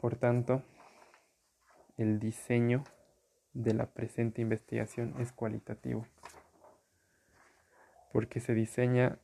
Por 0.00 0.16
tanto, 0.16 0.62
el 1.98 2.18
diseño 2.18 2.82
de 3.52 3.74
la 3.74 3.86
presente 3.86 4.40
investigación 4.40 5.14
es 5.18 5.30
cualitativo, 5.30 6.06
porque 8.14 8.40
se 8.40 8.54
diseña 8.54 9.18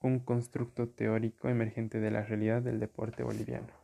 un 0.00 0.18
constructo 0.18 0.88
teórico 0.88 1.48
emergente 1.48 2.00
de 2.00 2.10
la 2.10 2.22
realidad 2.22 2.60
del 2.60 2.80
deporte 2.80 3.22
boliviano. 3.22 3.81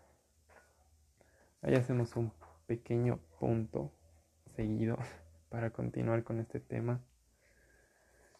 Ahí 1.60 1.74
hacemos 1.74 2.14
un 2.16 2.32
pequeño 2.66 3.18
punto 3.40 3.92
seguido 4.54 4.96
para 5.48 5.70
continuar 5.70 6.22
con 6.22 6.38
este 6.38 6.60
tema. 6.60 7.02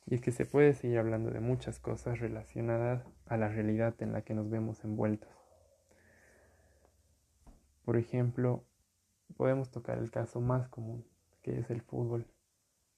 Y 0.06 0.14
es 0.14 0.20
que 0.20 0.30
se 0.30 0.46
puede 0.46 0.72
seguir 0.75 0.98
hablando 0.98 1.30
de 1.30 1.40
muchas 1.40 1.80
cosas 1.80 2.20
relacionadas 2.20 3.04
a 3.26 3.37
la 3.37 3.48
realidad 3.48 3.94
en 4.00 4.12
la 4.12 4.22
que 4.22 4.34
nos 4.34 4.48
vemos 4.48 4.84
envueltos. 4.84 5.30
Por 7.84 7.96
ejemplo, 7.96 8.64
podemos 9.37 9.70
tocar 9.70 9.98
el 9.98 10.10
caso 10.10 10.40
más 10.40 10.68
común, 10.68 11.04
que 11.42 11.58
es 11.58 11.70
el 11.70 11.82
fútbol. 11.82 12.26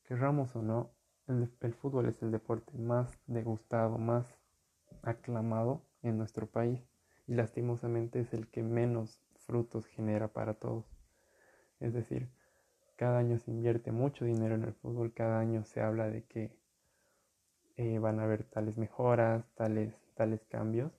Querramos 0.04 0.54
o 0.54 0.62
no, 0.62 0.92
el, 1.26 1.50
el 1.60 1.74
fútbol 1.74 2.06
es 2.08 2.22
el 2.22 2.30
deporte 2.30 2.76
más 2.76 3.18
degustado, 3.26 3.98
más 3.98 4.38
aclamado 5.02 5.86
en 6.02 6.18
nuestro 6.18 6.46
país 6.46 6.80
y 7.26 7.34
lastimosamente 7.34 8.20
es 8.20 8.34
el 8.34 8.48
que 8.48 8.62
menos 8.62 9.20
frutos 9.50 9.85
genera 9.88 10.28
para 10.28 10.54
todos. 10.54 10.85
Es 11.80 11.92
decir, 11.92 12.28
cada 12.95 13.19
año 13.19 13.37
se 13.40 13.50
invierte 13.50 13.90
mucho 13.90 14.25
dinero 14.25 14.54
en 14.54 14.62
el 14.62 14.75
fútbol, 14.75 15.12
cada 15.12 15.40
año 15.40 15.64
se 15.64 15.80
habla 15.80 16.09
de 16.09 16.23
que 16.23 16.57
eh, 17.76 17.99
van 17.99 18.21
a 18.21 18.23
haber 18.23 18.45
tales 18.45 18.78
mejoras, 18.78 19.45
tales, 19.57 19.92
tales 20.14 20.45
cambios 20.45 20.92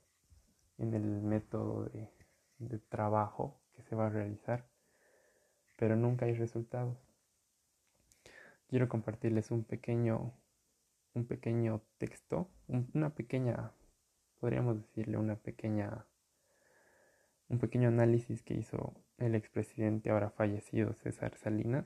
en 0.76 0.92
el 0.92 1.02
método 1.02 1.84
de, 1.86 2.10
de 2.58 2.78
trabajo 2.78 3.58
que 3.74 3.82
se 3.84 3.96
va 3.96 4.08
a 4.08 4.10
realizar, 4.10 4.66
pero 5.78 5.96
nunca 5.96 6.26
hay 6.26 6.34
resultados. 6.34 6.98
Quiero 8.68 8.86
compartirles 8.86 9.50
un 9.50 9.64
pequeño, 9.64 10.34
un 11.14 11.24
pequeño 11.24 11.80
texto, 11.96 12.50
una 12.68 13.14
pequeña, 13.14 13.72
podríamos 14.40 14.76
decirle 14.76 15.16
una 15.16 15.36
pequeña 15.36 16.04
un 17.52 17.58
pequeño 17.58 17.88
análisis 17.88 18.42
que 18.42 18.54
hizo 18.54 18.94
el 19.18 19.34
expresidente 19.34 20.08
ahora 20.08 20.30
fallecido 20.30 20.94
César 20.94 21.36
Salinas 21.36 21.84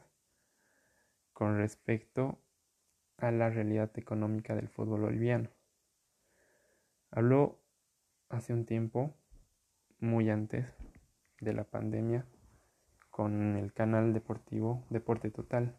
con 1.33 1.59
respecto 1.59 2.39
a 3.19 3.33
la 3.33 3.51
realidad 3.51 3.91
económica 3.99 4.55
del 4.55 4.69
fútbol 4.69 5.01
boliviano. 5.01 5.51
Habló 7.11 7.59
hace 8.29 8.55
un 8.55 8.65
tiempo, 8.65 9.13
muy 9.99 10.31
antes 10.31 10.73
de 11.41 11.53
la 11.53 11.65
pandemia, 11.65 12.27
con 13.11 13.57
el 13.57 13.73
canal 13.73 14.13
deportivo 14.13 14.85
Deporte 14.89 15.33
Total, 15.33 15.77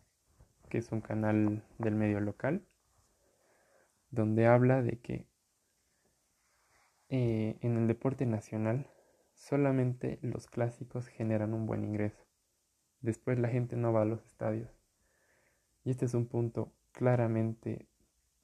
que 0.67 0.79
es 0.79 0.91
un 0.91 0.99
canal 0.99 1.63
del 1.77 1.95
medio 1.95 2.19
local, 2.19 2.61
donde 4.09 4.47
habla 4.47 4.81
de 4.81 4.99
que 4.99 5.27
eh, 7.07 7.57
en 7.61 7.77
el 7.77 7.87
deporte 7.87 8.25
nacional 8.25 8.89
Solamente 9.37 10.19
los 10.23 10.47
clásicos 10.47 11.07
generan 11.07 11.53
un 11.53 11.67
buen 11.67 11.85
ingreso. 11.85 12.25
Después 13.01 13.39
la 13.39 13.47
gente 13.47 13.77
no 13.77 13.93
va 13.93 14.01
a 14.01 14.05
los 14.05 14.25
estadios. 14.25 14.69
Y 15.83 15.91
este 15.91 16.05
es 16.05 16.13
un 16.15 16.27
punto 16.27 16.73
claramente 16.91 17.87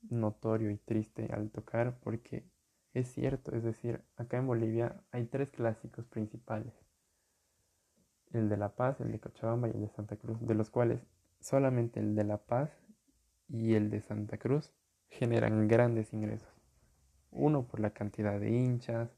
notorio 0.04 0.70
y 0.70 0.78
triste 0.78 1.30
al 1.34 1.50
tocar 1.50 2.00
porque 2.00 2.46
es 2.94 3.12
cierto, 3.12 3.56
es 3.56 3.64
decir, 3.64 4.04
acá 4.18 4.38
en 4.38 4.46
Bolivia 4.46 5.04
hay 5.12 5.26
tres 5.26 5.50
clásicos 5.50 6.06
principales. 6.06 6.74
El 8.32 8.48
de 8.48 8.58
La 8.58 8.76
Paz, 8.76 9.02
el 9.02 9.12
de 9.12 9.20
Cochabamba 9.20 9.68
y 9.68 9.72
el 9.72 9.82
de 9.82 9.90
Santa 9.90 10.16
Cruz, 10.16 10.40
de 10.46 10.54
los 10.54 10.70
cuales 10.70 11.02
solamente 11.40 12.00
el 12.00 12.16
de 12.16 12.24
La 12.24 12.38
Paz 12.38 12.72
y 13.50 13.74
el 13.74 13.90
de 13.90 14.00
Santa 14.02 14.38
Cruz 14.38 14.72
generan 15.10 15.68
grandes 15.68 16.14
ingresos. 16.14 16.54
Uno 17.32 17.68
por 17.68 17.80
la 17.80 17.90
cantidad 17.90 18.40
de 18.40 18.52
hinchas, 18.52 19.10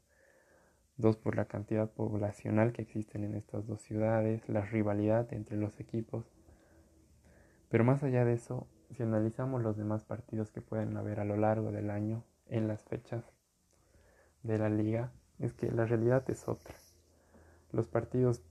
dos 0.96 1.16
por 1.16 1.36
la 1.36 1.44
cantidad 1.44 1.90
poblacional 1.90 2.72
que 2.72 2.82
existen 2.82 3.24
en 3.24 3.34
estas 3.34 3.66
dos 3.66 3.82
ciudades, 3.82 4.48
la 4.48 4.62
rivalidad 4.62 5.32
entre 5.32 5.56
los 5.56 5.78
equipos. 5.80 6.24
Pero 7.68 7.84
más 7.84 8.02
allá 8.02 8.24
de 8.24 8.32
eso, 8.32 8.66
si 8.96 9.02
analizamos 9.02 9.62
los 9.62 9.76
demás 9.76 10.04
partidos 10.04 10.50
que 10.50 10.62
pueden 10.62 10.96
haber 10.96 11.20
a 11.20 11.24
lo 11.24 11.36
largo 11.36 11.72
del 11.72 11.90
año 11.90 12.24
en 12.48 12.68
las 12.68 12.84
fechas 12.84 13.24
de 14.42 14.58
la 14.58 14.68
liga, 14.68 15.12
es 15.38 15.52
que 15.52 15.70
la 15.70 15.84
realidad 15.84 16.24
es 16.30 16.48
otra. 16.48 16.74
Los 17.72 17.88
partidos 17.88 18.42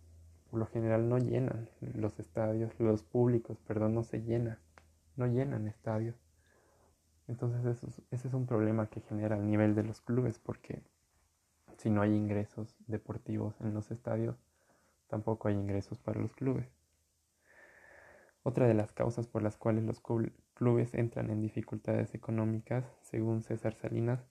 por 0.51 0.59
lo 0.59 0.67
general 0.67 1.09
no 1.09 1.17
llenan 1.17 1.69
los 1.95 2.19
estadios, 2.19 2.79
los 2.79 3.03
públicos, 3.03 3.57
perdón, 3.67 3.95
no 3.95 4.03
se 4.03 4.21
llenan, 4.21 4.59
no 5.15 5.25
llenan 5.25 5.67
estadios. 5.67 6.15
Entonces 7.27 7.83
ese 8.11 8.27
es 8.27 8.33
un 8.33 8.45
problema 8.45 8.87
que 8.87 9.01
genera 9.01 9.35
a 9.35 9.39
nivel 9.39 9.73
de 9.73 9.83
los 9.83 10.01
clubes 10.01 10.37
porque 10.37 10.83
si 11.77 11.89
no 11.89 12.01
hay 12.01 12.15
ingresos 12.15 12.75
deportivos 12.87 13.59
en 13.61 13.73
los 13.73 13.91
estadios, 13.91 14.37
tampoco 15.07 15.47
hay 15.47 15.55
ingresos 15.55 15.99
para 15.99 16.19
los 16.19 16.33
clubes. 16.33 16.67
Otra 18.43 18.67
de 18.67 18.73
las 18.73 18.91
causas 18.91 19.27
por 19.27 19.41
las 19.41 19.57
cuales 19.57 19.83
los 19.83 20.01
clubes 20.53 20.93
entran 20.93 21.29
en 21.29 21.41
dificultades 21.41 22.13
económicas, 22.13 22.85
según 23.01 23.41
César 23.41 23.75
Salinas, 23.75 24.23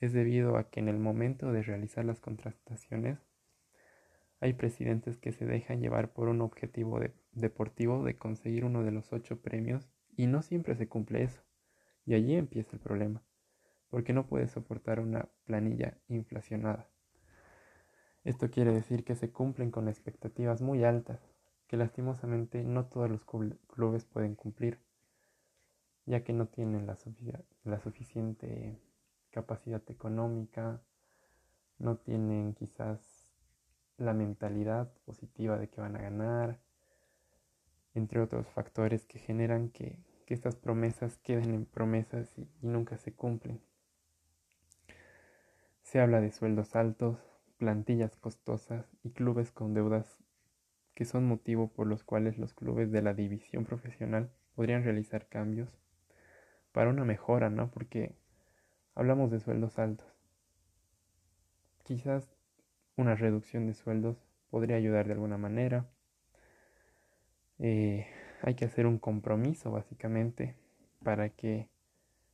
es 0.00 0.12
debido 0.12 0.56
a 0.56 0.70
que 0.70 0.80
en 0.80 0.88
el 0.88 0.98
momento 0.98 1.52
de 1.52 1.62
realizar 1.62 2.04
las 2.04 2.20
contrataciones 2.20 3.18
hay 4.40 4.52
presidentes 4.52 5.16
que 5.16 5.32
se 5.32 5.46
dejan 5.46 5.80
llevar 5.80 6.12
por 6.12 6.28
un 6.28 6.42
objetivo 6.42 7.00
deportivo 7.32 8.04
de 8.04 8.16
conseguir 8.16 8.64
uno 8.64 8.84
de 8.84 8.92
los 8.92 9.12
ocho 9.12 9.40
premios 9.40 9.90
y 10.16 10.26
no 10.26 10.42
siempre 10.42 10.76
se 10.76 10.88
cumple 10.88 11.24
eso. 11.24 11.42
Y 12.04 12.14
allí 12.14 12.34
empieza 12.34 12.70
el 12.72 12.80
problema 12.80 13.22
porque 13.90 14.12
no 14.12 14.26
puede 14.26 14.48
soportar 14.48 15.00
una 15.00 15.28
planilla 15.44 15.98
inflacionada. 16.08 16.88
Esto 18.24 18.50
quiere 18.50 18.72
decir 18.72 19.04
que 19.04 19.14
se 19.14 19.32
cumplen 19.32 19.70
con 19.70 19.88
expectativas 19.88 20.60
muy 20.60 20.84
altas 20.84 21.20
que 21.68 21.76
lastimosamente 21.76 22.64
no 22.64 22.86
todos 22.86 23.10
los 23.10 23.24
clubes 23.24 24.06
pueden 24.06 24.34
cumplir, 24.34 24.80
ya 26.06 26.24
que 26.24 26.32
no 26.32 26.48
tienen 26.48 26.86
la, 26.86 27.78
suficiente 27.78 28.80
capacidad 29.30 29.82
económica, 29.90 30.80
no 31.78 31.98
tienen 31.98 32.54
quizás 32.54 33.34
la 33.98 34.14
mentalidad 34.14 34.90
positiva 35.04 35.58
de 35.58 35.68
que 35.68 35.82
van 35.82 35.96
a 35.96 36.00
ganar, 36.00 36.58
entre 37.92 38.20
otros 38.20 38.46
factores 38.48 39.04
que 39.04 39.18
generan 39.18 39.68
que, 39.68 39.98
estas 40.26 40.56
promesas 40.56 41.16
queden 41.18 41.54
en 41.54 41.64
promesas 41.64 42.36
y, 42.36 42.50
nunca 42.60 42.98
se 42.98 43.14
cumplen. 43.14 43.62
Se 45.88 46.00
habla 46.00 46.20
de 46.20 46.32
sueldos 46.32 46.76
altos, 46.76 47.16
plantillas 47.56 48.14
costosas 48.14 48.84
y 49.04 49.12
clubes 49.12 49.52
con 49.52 49.72
deudas 49.72 50.18
que 50.94 51.06
son 51.06 51.26
motivo 51.26 51.68
por 51.68 51.86
los 51.86 52.04
cuales 52.04 52.36
los 52.36 52.52
clubes 52.52 52.92
de 52.92 53.00
la 53.00 53.14
división 53.14 53.64
profesional 53.64 54.30
podrían 54.54 54.84
realizar 54.84 55.28
cambios 55.28 55.70
para 56.72 56.90
una 56.90 57.06
mejora, 57.06 57.48
¿no? 57.48 57.70
Porque 57.70 58.14
hablamos 58.94 59.30
de 59.30 59.40
sueldos 59.40 59.78
altos. 59.78 60.06
Quizás 61.84 62.36
una 62.96 63.14
reducción 63.14 63.66
de 63.66 63.72
sueldos 63.72 64.18
podría 64.50 64.76
ayudar 64.76 65.06
de 65.06 65.14
alguna 65.14 65.38
manera. 65.38 65.88
Eh, 67.58 68.06
hay 68.42 68.54
que 68.56 68.66
hacer 68.66 68.86
un 68.86 68.98
compromiso 68.98 69.70
básicamente 69.70 70.54
para 71.02 71.30
que 71.30 71.70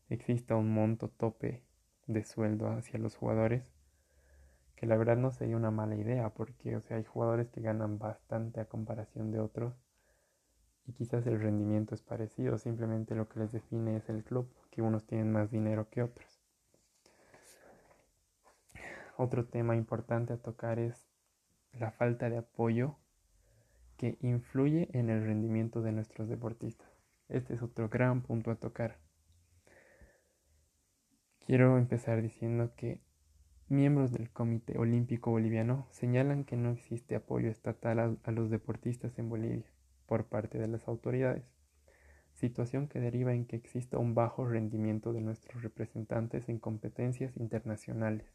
exista 0.09 0.57
un 0.57 0.75
monto 0.75 1.09
tope 1.09 1.63
de 2.07 2.25
sueldo 2.25 2.69
hacia 2.69 2.99
los 2.99 3.17
jugadores 3.17 3.65
que 4.77 4.87
la 4.87 4.97
verdad 4.97 5.17
no 5.17 5.31
sería 5.31 5.57
una 5.57 5.71
mala 5.71 5.97
idea 5.97 6.31
porque 6.31 6.77
o 6.77 6.81
sea 6.81 6.97
hay 6.97 7.05
jugadores 7.05 7.49
que 7.51 7.61
ganan 7.61 7.99
bastante 7.99 8.61
a 8.61 8.67
comparación 8.67 9.31
de 9.31 9.41
otros 9.41 9.75
y 10.87 10.93
quizás 10.93 11.27
el 11.27 11.41
rendimiento 11.41 11.95
es 11.95 12.03
parecido 12.03 12.59
simplemente 12.59 13.15
lo 13.15 13.29
que 13.29 13.41
les 13.41 13.53
define 13.53 13.97
es 13.97 14.09
el 14.09 14.25
club 14.25 14.53
que 14.71 14.83
unos 14.83 15.07
tienen 15.07 15.33
más 15.33 15.51
dinero 15.51 15.89
que 15.91 16.03
otros 16.03 16.45
otro 19.17 19.47
tema 19.47 19.77
importante 19.77 20.33
a 20.33 20.39
tocar 20.39 20.79
es 20.79 21.07
la 21.73 21.93
falta 21.93 22.29
de 22.29 22.39
apoyo 22.39 22.97
que 23.97 24.19
influye 24.23 24.89
en 24.93 25.09
el 25.09 25.25
rendimiento 25.25 25.83
de 25.83 25.93
nuestros 25.93 26.29
deportistas. 26.29 26.89
Este 27.29 27.55
es 27.55 27.63
otro 27.63 27.89
gran 27.89 28.23
punto 28.23 28.51
a 28.51 28.57
tocar. 28.57 28.99
Quiero 31.47 31.79
empezar 31.79 32.23
diciendo 32.23 32.73
que 32.77 33.01
miembros 33.69 34.13
del 34.13 34.31
Comité 34.31 34.79
Olímpico 34.79 35.31
Boliviano 35.31 35.87
señalan 35.91 36.45
que 36.45 36.57
no 36.57 36.71
existe 36.71 37.17
apoyo 37.17 37.51
estatal 37.51 38.19
a, 38.23 38.31
los 38.33 38.51
deportistas 38.51 39.19
en 39.19 39.29
Bolivia 39.29 39.71
por 40.07 40.27
parte 40.27 40.59
de 40.59 40.69
las 40.69 40.89
autoridades, 40.89 41.45
situación 42.35 42.89
que 42.89 43.01
deriva 43.01 43.35
en 43.35 43.47
que 43.47 43.57
exista 43.57 43.99
un 43.99 44.15
bajo 44.15 44.47
rendimiento 44.47 45.13
de 45.13 45.21
nuestros 45.21 45.63
representantes 45.63 46.49
en 46.49 46.59
competencias 46.59 47.37
internacionales 47.37 48.35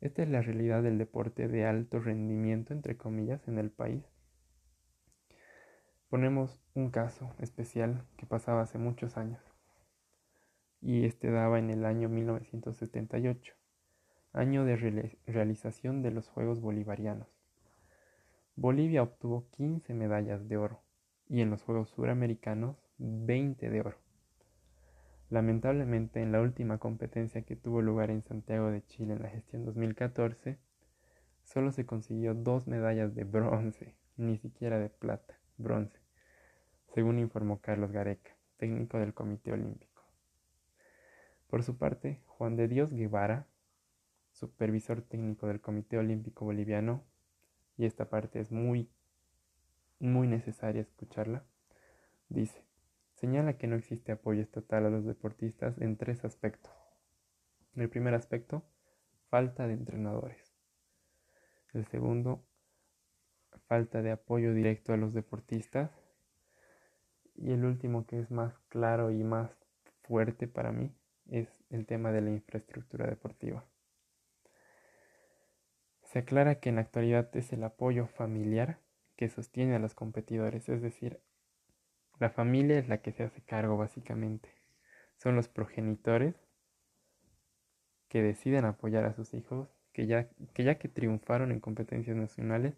esta 0.00 0.22
es 0.22 0.28
la 0.28 0.42
realidad 0.42 0.82
del 0.82 0.98
deporte 0.98 1.48
de 1.48 1.64
alto 1.64 1.98
rendimiento, 2.00 2.74
entre 2.74 2.96
comillas, 2.96 3.48
en 3.48 3.58
el 3.58 3.70
país. 3.70 4.04
Ponemos 6.08 6.58
un 6.74 6.90
caso 6.90 7.34
especial 7.38 8.04
que 8.16 8.26
pasaba 8.26 8.62
hace 8.62 8.78
muchos 8.78 9.16
años 9.16 9.55
y 10.86 11.04
este 11.04 11.32
daba 11.32 11.58
en 11.58 11.70
el 11.70 11.84
año 11.84 12.08
1978, 12.08 13.54
año 14.32 14.64
de 14.64 14.76
realización 15.26 16.00
de 16.00 16.12
los 16.12 16.28
Juegos 16.28 16.60
Bolivarianos. 16.60 17.26
Bolivia 18.54 19.02
obtuvo 19.02 19.48
15 19.50 19.94
medallas 19.94 20.46
de 20.46 20.58
oro 20.58 20.80
y 21.28 21.40
en 21.40 21.50
los 21.50 21.64
Juegos 21.64 21.90
Suramericanos 21.90 22.76
20 22.98 23.68
de 23.68 23.80
oro. 23.80 23.98
Lamentablemente, 25.28 26.22
en 26.22 26.30
la 26.30 26.40
última 26.40 26.78
competencia 26.78 27.42
que 27.42 27.56
tuvo 27.56 27.82
lugar 27.82 28.12
en 28.12 28.22
Santiago 28.22 28.70
de 28.70 28.86
Chile 28.86 29.14
en 29.14 29.22
la 29.22 29.28
gestión 29.28 29.64
2014, 29.64 30.56
solo 31.42 31.72
se 31.72 31.84
consiguió 31.84 32.32
dos 32.32 32.68
medallas 32.68 33.12
de 33.12 33.24
bronce, 33.24 33.96
ni 34.16 34.38
siquiera 34.38 34.78
de 34.78 34.90
plata, 34.90 35.34
bronce, 35.56 35.98
según 36.94 37.18
informó 37.18 37.60
Carlos 37.60 37.90
Gareca, 37.90 38.36
técnico 38.56 39.00
del 39.00 39.14
Comité 39.14 39.50
Olímpico. 39.52 39.95
Por 41.48 41.62
su 41.62 41.76
parte, 41.76 42.20
Juan 42.26 42.56
de 42.56 42.68
Dios 42.68 42.92
Guevara, 42.92 43.46
supervisor 44.32 45.02
técnico 45.02 45.46
del 45.46 45.60
Comité 45.60 45.98
Olímpico 45.98 46.44
Boliviano, 46.44 47.04
y 47.76 47.84
esta 47.84 48.08
parte 48.08 48.40
es 48.40 48.52
muy, 48.52 48.90
muy 49.98 50.26
necesaria 50.26 50.82
escucharla, 50.82 51.44
dice, 52.28 52.64
señala 53.14 53.56
que 53.58 53.66
no 53.66 53.76
existe 53.76 54.12
apoyo 54.12 54.42
estatal 54.42 54.86
a 54.86 54.90
los 54.90 55.04
deportistas 55.04 55.78
en 55.78 55.96
tres 55.96 56.24
aspectos. 56.24 56.72
El 57.74 57.88
primer 57.88 58.14
aspecto, 58.14 58.62
falta 59.28 59.66
de 59.66 59.74
entrenadores. 59.74 60.54
El 61.72 61.84
segundo, 61.86 62.42
falta 63.66 64.02
de 64.02 64.10
apoyo 64.10 64.54
directo 64.54 64.92
a 64.92 64.96
los 64.96 65.12
deportistas. 65.12 65.90
Y 67.34 67.52
el 67.52 67.64
último, 67.64 68.06
que 68.06 68.18
es 68.18 68.30
más 68.30 68.58
claro 68.68 69.10
y 69.10 69.22
más 69.22 69.50
fuerte 70.02 70.48
para 70.48 70.72
mí, 70.72 70.94
es 71.30 71.48
el 71.70 71.86
tema 71.86 72.12
de 72.12 72.20
la 72.20 72.30
infraestructura 72.30 73.06
deportiva. 73.06 73.64
Se 76.02 76.20
aclara 76.20 76.60
que 76.60 76.68
en 76.68 76.76
la 76.76 76.82
actualidad 76.82 77.34
es 77.36 77.52
el 77.52 77.64
apoyo 77.64 78.06
familiar 78.06 78.78
que 79.16 79.28
sostiene 79.28 79.74
a 79.74 79.78
los 79.78 79.94
competidores, 79.94 80.68
es 80.68 80.82
decir, 80.82 81.20
la 82.18 82.30
familia 82.30 82.78
es 82.78 82.88
la 82.88 83.02
que 83.02 83.12
se 83.12 83.24
hace 83.24 83.42
cargo 83.42 83.76
básicamente. 83.76 84.48
Son 85.16 85.36
los 85.36 85.48
progenitores 85.48 86.34
que 88.08 88.22
deciden 88.22 88.64
apoyar 88.64 89.04
a 89.04 89.14
sus 89.14 89.34
hijos, 89.34 89.68
que 89.92 90.06
ya, 90.06 90.28
que 90.54 90.64
ya 90.64 90.78
que 90.78 90.88
triunfaron 90.88 91.52
en 91.52 91.60
competencias 91.60 92.16
nacionales, 92.16 92.74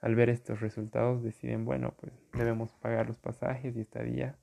al 0.00 0.14
ver 0.14 0.30
estos 0.30 0.60
resultados 0.60 1.22
deciden, 1.22 1.64
bueno, 1.64 1.94
pues 1.98 2.12
debemos 2.32 2.72
pagar 2.72 3.06
los 3.06 3.18
pasajes 3.18 3.76
y 3.76 3.80
estadía 3.80 4.38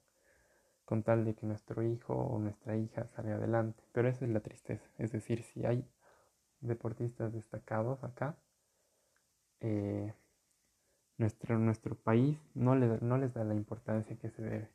con 0.88 1.04
tal 1.04 1.26
de 1.26 1.36
que 1.36 1.46
nuestro 1.46 1.84
hijo 1.84 2.14
o 2.14 2.40
nuestra 2.40 2.78
hija 2.78 3.08
salga 3.08 3.36
adelante. 3.36 3.84
Pero 3.92 4.08
esa 4.08 4.24
es 4.24 4.32
la 4.32 4.40
tristeza. 4.40 4.86
Es 4.98 5.12
decir, 5.12 5.44
si 5.44 5.66
hay 5.66 5.86
deportistas 6.62 7.34
destacados 7.34 8.06
acá, 8.06 8.38
eh, 9.60 10.14
nuestro, 11.18 11.60
nuestro 11.60 11.96
país 11.96 12.40
no, 12.54 12.74
no 12.76 13.18
les 13.18 13.34
da 13.34 13.44
la 13.44 13.54
importancia 13.54 14.16
que 14.16 14.30
se 14.30 14.42
debe. 14.42 14.70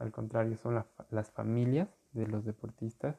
Al 0.00 0.10
contrario, 0.10 0.56
son 0.56 0.84
las 1.10 1.30
familias 1.30 1.88
de 2.10 2.26
los 2.26 2.44
deportistas 2.44 3.16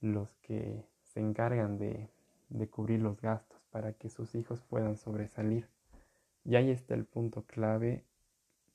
los 0.00 0.34
que 0.42 0.84
se 1.04 1.20
encargan 1.20 1.78
de, 1.78 2.10
de 2.48 2.68
cubrir 2.68 3.00
los 3.00 3.20
gastos 3.20 3.62
para 3.70 3.92
que 3.92 4.08
sus 4.08 4.34
hijos 4.34 4.60
puedan 4.62 4.96
sobresalir. 4.96 5.68
Y 6.44 6.56
ahí 6.56 6.72
está 6.72 6.94
el 6.94 7.04
punto 7.04 7.44
clave 7.44 8.04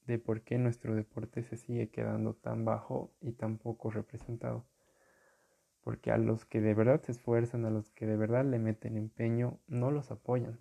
de 0.09 0.17
por 0.17 0.41
qué 0.41 0.57
nuestro 0.57 0.95
deporte 0.95 1.43
se 1.43 1.55
sigue 1.55 1.89
quedando 1.89 2.33
tan 2.33 2.65
bajo 2.65 3.13
y 3.21 3.33
tan 3.33 3.59
poco 3.59 3.91
representado. 3.91 4.65
Porque 5.81 6.11
a 6.11 6.17
los 6.17 6.45
que 6.45 6.61
de 6.61 6.73
verdad 6.73 7.01
se 7.03 7.11
esfuerzan, 7.11 7.63
a 7.65 7.69
los 7.69 7.91
que 7.91 8.07
de 8.07 8.17
verdad 8.17 8.43
le 8.43 8.57
meten 8.57 8.97
empeño, 8.97 9.59
no 9.67 9.91
los 9.91 10.09
apoyan. 10.09 10.59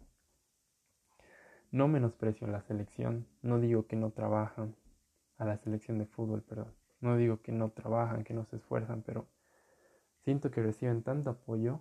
No 1.71 1.89
menosprecio 1.89 2.47
a 2.47 2.51
la 2.51 2.61
selección, 2.61 3.27
no 3.41 3.59
digo 3.59 3.87
que 3.87 3.97
no 3.97 4.11
trabajan, 4.11 4.77
a 5.39 5.47
la 5.47 5.57
selección 5.57 5.99
de 5.99 6.05
fútbol, 6.05 6.43
perdón. 6.43 6.75
No 7.01 7.17
digo 7.17 7.41
que 7.41 7.53
no 7.53 7.71
trabajan, 7.71 8.25
que 8.25 8.35
no 8.35 8.45
se 8.45 8.57
esfuerzan, 8.57 9.03
pero 9.03 9.29
siento 10.25 10.51
que 10.51 10.63
reciben 10.63 11.03
tanto 11.03 11.31
apoyo 11.31 11.81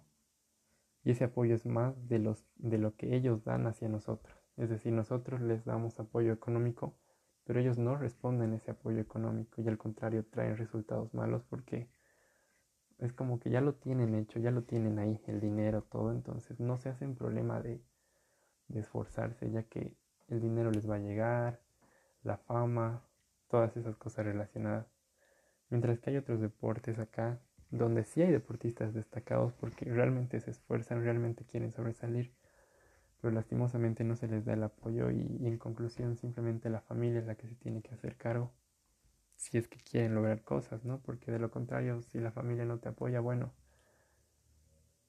y 1.04 1.12
ese 1.12 1.26
apoyo 1.26 1.56
es 1.56 1.66
más 1.66 1.96
de, 2.08 2.20
los, 2.20 2.46
de 2.56 2.78
lo 2.78 2.96
que 2.96 3.16
ellos 3.16 3.44
dan 3.44 3.68
hacia 3.68 3.90
nosotros. 3.90 4.38
Es 4.56 4.70
decir, 4.70 4.94
nosotros 4.94 5.42
les 5.42 5.66
damos 5.66 6.00
apoyo 6.00 6.32
económico, 6.32 6.96
pero 7.48 7.60
ellos 7.60 7.80
no 7.80 7.96
responden 7.96 8.54
ese 8.54 8.72
apoyo 8.72 9.00
económico 9.00 9.62
y 9.62 9.68
al 9.68 9.80
contrario 9.80 10.26
traen 10.26 10.58
resultados 10.58 11.14
malos 11.16 11.42
porque 11.50 11.90
es 13.00 13.14
como 13.14 13.40
que 13.40 13.50
ya 13.50 13.62
lo 13.62 13.74
tienen 13.74 14.14
hecho, 14.14 14.40
ya 14.40 14.52
lo 14.52 14.64
tienen 14.64 15.00
ahí, 15.00 15.20
el 15.26 15.40
dinero, 15.40 15.82
todo, 15.84 16.12
entonces 16.12 16.60
no 16.60 16.78
se 16.78 16.90
hacen 16.90 17.16
problema 17.16 17.62
de 17.62 17.82
de 18.68 18.80
esforzarse, 18.80 19.50
ya 19.52 19.64
que 19.64 19.96
el 20.28 20.42
dinero 20.42 20.72
les 20.72 20.90
va 20.90 20.96
a 20.96 21.00
llegar, 21.00 21.62
la 22.24 22.38
fama, 22.38 23.04
todas 23.48 23.76
esas 23.78 23.96
cosas 23.96 24.26
relacionadas. 24.26 24.88
Mientras 25.70 26.00
que 26.00 26.12
hay 26.12 26.18
otros 26.18 26.40
deportes 26.42 27.00
acá 27.00 27.40
donde 27.70 28.04
sí 28.04 28.22
hay 28.22 28.32
deportistas 28.32 28.94
destacados 28.94 29.54
porque 29.54 29.86
realmente 29.86 30.40
se 30.40 30.52
esfuerzan, 30.52 31.04
realmente 31.04 31.46
quieren 31.46 31.72
sobresalir, 31.72 32.34
pero 33.28 33.36
lastimosamente 33.36 34.06
no 34.06 34.16
se 34.16 34.30
les 34.30 34.46
da 34.46 34.54
el 34.54 34.64
apoyo 34.64 35.12
y, 35.12 35.46
en 35.46 35.58
conclusión 35.58 36.16
simplemente 36.16 36.70
la 36.70 36.80
familia 36.80 37.20
es 37.20 37.26
la 37.26 37.36
que 37.36 37.46
se 37.46 37.56
tiene 37.56 37.82
que 37.82 37.94
hacer 37.94 38.16
cargo 38.16 38.54
si 39.36 39.58
es 39.58 39.68
que 39.68 39.80
quieren 39.80 40.16
lograr 40.16 40.44
cosas, 40.44 40.86
¿no? 40.86 41.02
Porque 41.02 41.30
de 41.30 41.38
lo 41.38 41.52
contrario, 41.52 42.02
si 42.04 42.22
la 42.22 42.32
familia 42.32 42.64
no 42.64 42.80
te 42.80 42.88
apoya, 42.88 43.20
bueno, 43.20 43.52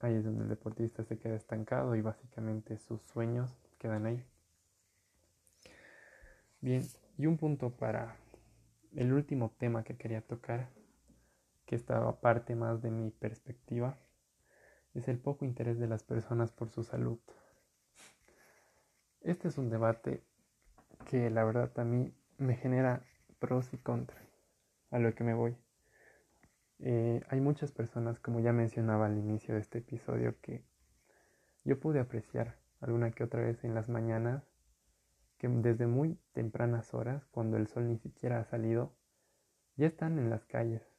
Ahí 0.01 0.15
es 0.15 0.25
donde 0.25 0.43
el 0.43 0.49
deportista 0.49 1.05
se 1.05 1.17
queda 1.17 1.37
estancado 1.37 1.95
y 1.95 2.01
básicamente 2.01 2.77
sus 2.79 3.01
sueños 3.03 3.57
quedan 3.79 4.07
ahí. 4.07 4.25
Bien, 6.61 6.83
y 7.19 7.27
un 7.27 7.37
punto 7.37 7.71
para 7.71 8.17
el 8.97 9.13
último 9.13 9.53
tema 9.59 9.85
que 9.85 9.97
quería 9.97 10.23
tocar, 10.23 10.71
que 11.67 11.77
estaba 11.77 12.21
parte 12.21 12.57
más 12.57 12.83
de 12.83 12.91
mi 12.91 13.11
perspectiva, 13.11 13.97
es 14.95 15.07
el 15.07 15.19
poco 15.19 15.45
interés 15.45 15.79
de 15.79 15.87
las 15.87 16.03
personas 16.03 16.51
por 16.51 16.71
su 16.71 16.83
salud. 16.83 17.21
Este 19.29 19.49
es 19.49 19.59
un 19.59 19.69
debate 19.69 20.23
que 21.11 21.29
la 21.29 21.45
verdad 21.45 21.71
a 21.79 21.85
mí 21.85 22.15
me 22.39 22.57
genera 22.57 23.05
pros 23.39 23.75
y 23.75 23.77
contras, 23.77 24.27
a 24.91 24.99
lo 24.99 25.15
que 25.15 25.23
me 25.23 25.35
voy. 25.35 25.55
Eh, 26.79 27.23
hay 27.29 27.39
muchas 27.43 27.71
personas, 27.71 28.19
como 28.21 28.41
ya 28.41 28.55
mencionaba 28.55 29.05
al 29.05 29.19
inicio 29.19 29.53
de 29.55 29.61
este 29.61 29.81
episodio, 29.81 30.41
que 30.41 30.65
yo 31.63 31.79
pude 31.79 32.01
apreciar 32.01 32.57
alguna 32.81 33.11
que 33.11 33.23
otra 33.23 33.43
vez 33.43 33.63
en 33.65 33.75
las 33.75 33.91
mañanas 33.91 34.45
que 35.37 35.47
desde 35.49 35.87
muy 35.87 36.19
tempranas 36.33 36.95
horas, 36.95 37.27
cuando 37.27 37.59
el 37.59 37.67
sol 37.67 37.87
ni 37.87 37.99
siquiera 37.99 38.41
ha 38.41 38.45
salido, 38.45 38.95
ya 39.77 39.89
están 39.89 40.19
en 40.19 40.31
las 40.31 40.47
calles, 40.47 40.91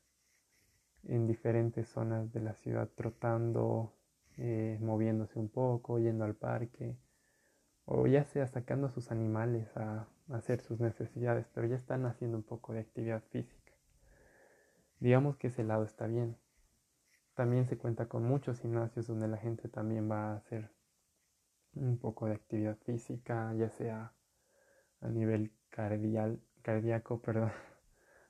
en 1.02 1.26
diferentes 1.26 1.88
zonas 1.88 2.32
de 2.32 2.42
la 2.42 2.54
ciudad, 2.54 2.90
trotando, 2.94 3.96
eh, 4.38 4.78
moviéndose 4.82 5.40
un 5.40 5.50
poco, 5.50 5.98
yendo 5.98 6.26
al 6.26 6.36
parque, 6.36 6.96
o 7.92 8.06
ya 8.06 8.24
sea 8.24 8.46
sacando 8.46 8.86
a 8.86 8.92
sus 8.92 9.10
animales 9.10 9.76
a, 9.76 10.08
hacer 10.30 10.62
sus 10.62 10.80
necesidades, 10.80 11.48
pero 11.56 11.66
ya 11.66 11.76
están 11.76 12.06
haciendo 12.06 12.38
un 12.38 12.44
poco 12.44 12.72
de 12.72 12.82
actividad 12.82 13.24
física. 13.32 13.74
Digamos 15.00 15.38
que 15.38 15.48
ese 15.48 15.64
lado 15.64 15.84
está 15.86 16.06
bien. 16.06 16.38
También 17.34 17.66
se 17.66 17.80
cuenta 17.80 18.08
con 18.08 18.24
muchos 18.24 18.60
gimnasios 18.60 19.08
donde 19.08 19.28
la 19.28 19.38
gente 19.38 19.70
también 19.70 20.10
va 20.10 20.34
a 20.34 20.36
hacer 20.36 20.70
un 21.74 21.98
poco 21.98 22.28
de 22.28 22.36
actividad 22.36 22.78
física, 22.86 23.52
ya 23.56 23.72
sea 23.72 24.14
a 25.02 25.08
nivel 25.08 25.52
cardial, 25.70 26.40
cardíaco, 26.62 27.20
perdón, 27.24 27.52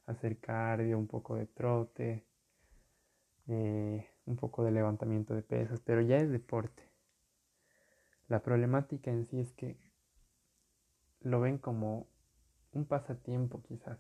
hacer 0.05 0.39
cardio, 0.39 0.97
un 0.97 1.07
poco 1.07 1.35
de 1.35 1.47
trote, 1.47 2.25
eh, 3.47 4.07
un 4.25 4.37
poco 4.37 4.63
de 4.63 4.71
levantamiento 4.71 5.35
de 5.35 5.41
pesas, 5.41 5.81
pero 5.81 5.99
ya 5.99 6.15
es 6.15 6.31
deporte. 6.31 6.88
La 8.29 8.41
problemática 8.41 9.11
en 9.11 9.25
sí 9.25 9.39
es 9.39 9.51
que 9.53 9.75
lo 11.21 11.41
ven 11.41 11.57
como 11.57 12.07
un 12.71 12.85
pasatiempo 12.85 13.61
quizás. 13.63 13.99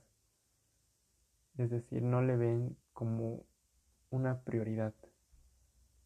Es 1.57 1.71
decir, 1.71 2.03
no 2.03 2.21
le 2.21 2.37
ven 2.37 2.77
como 2.93 3.43
una 4.11 4.43
prioridad. 4.43 4.93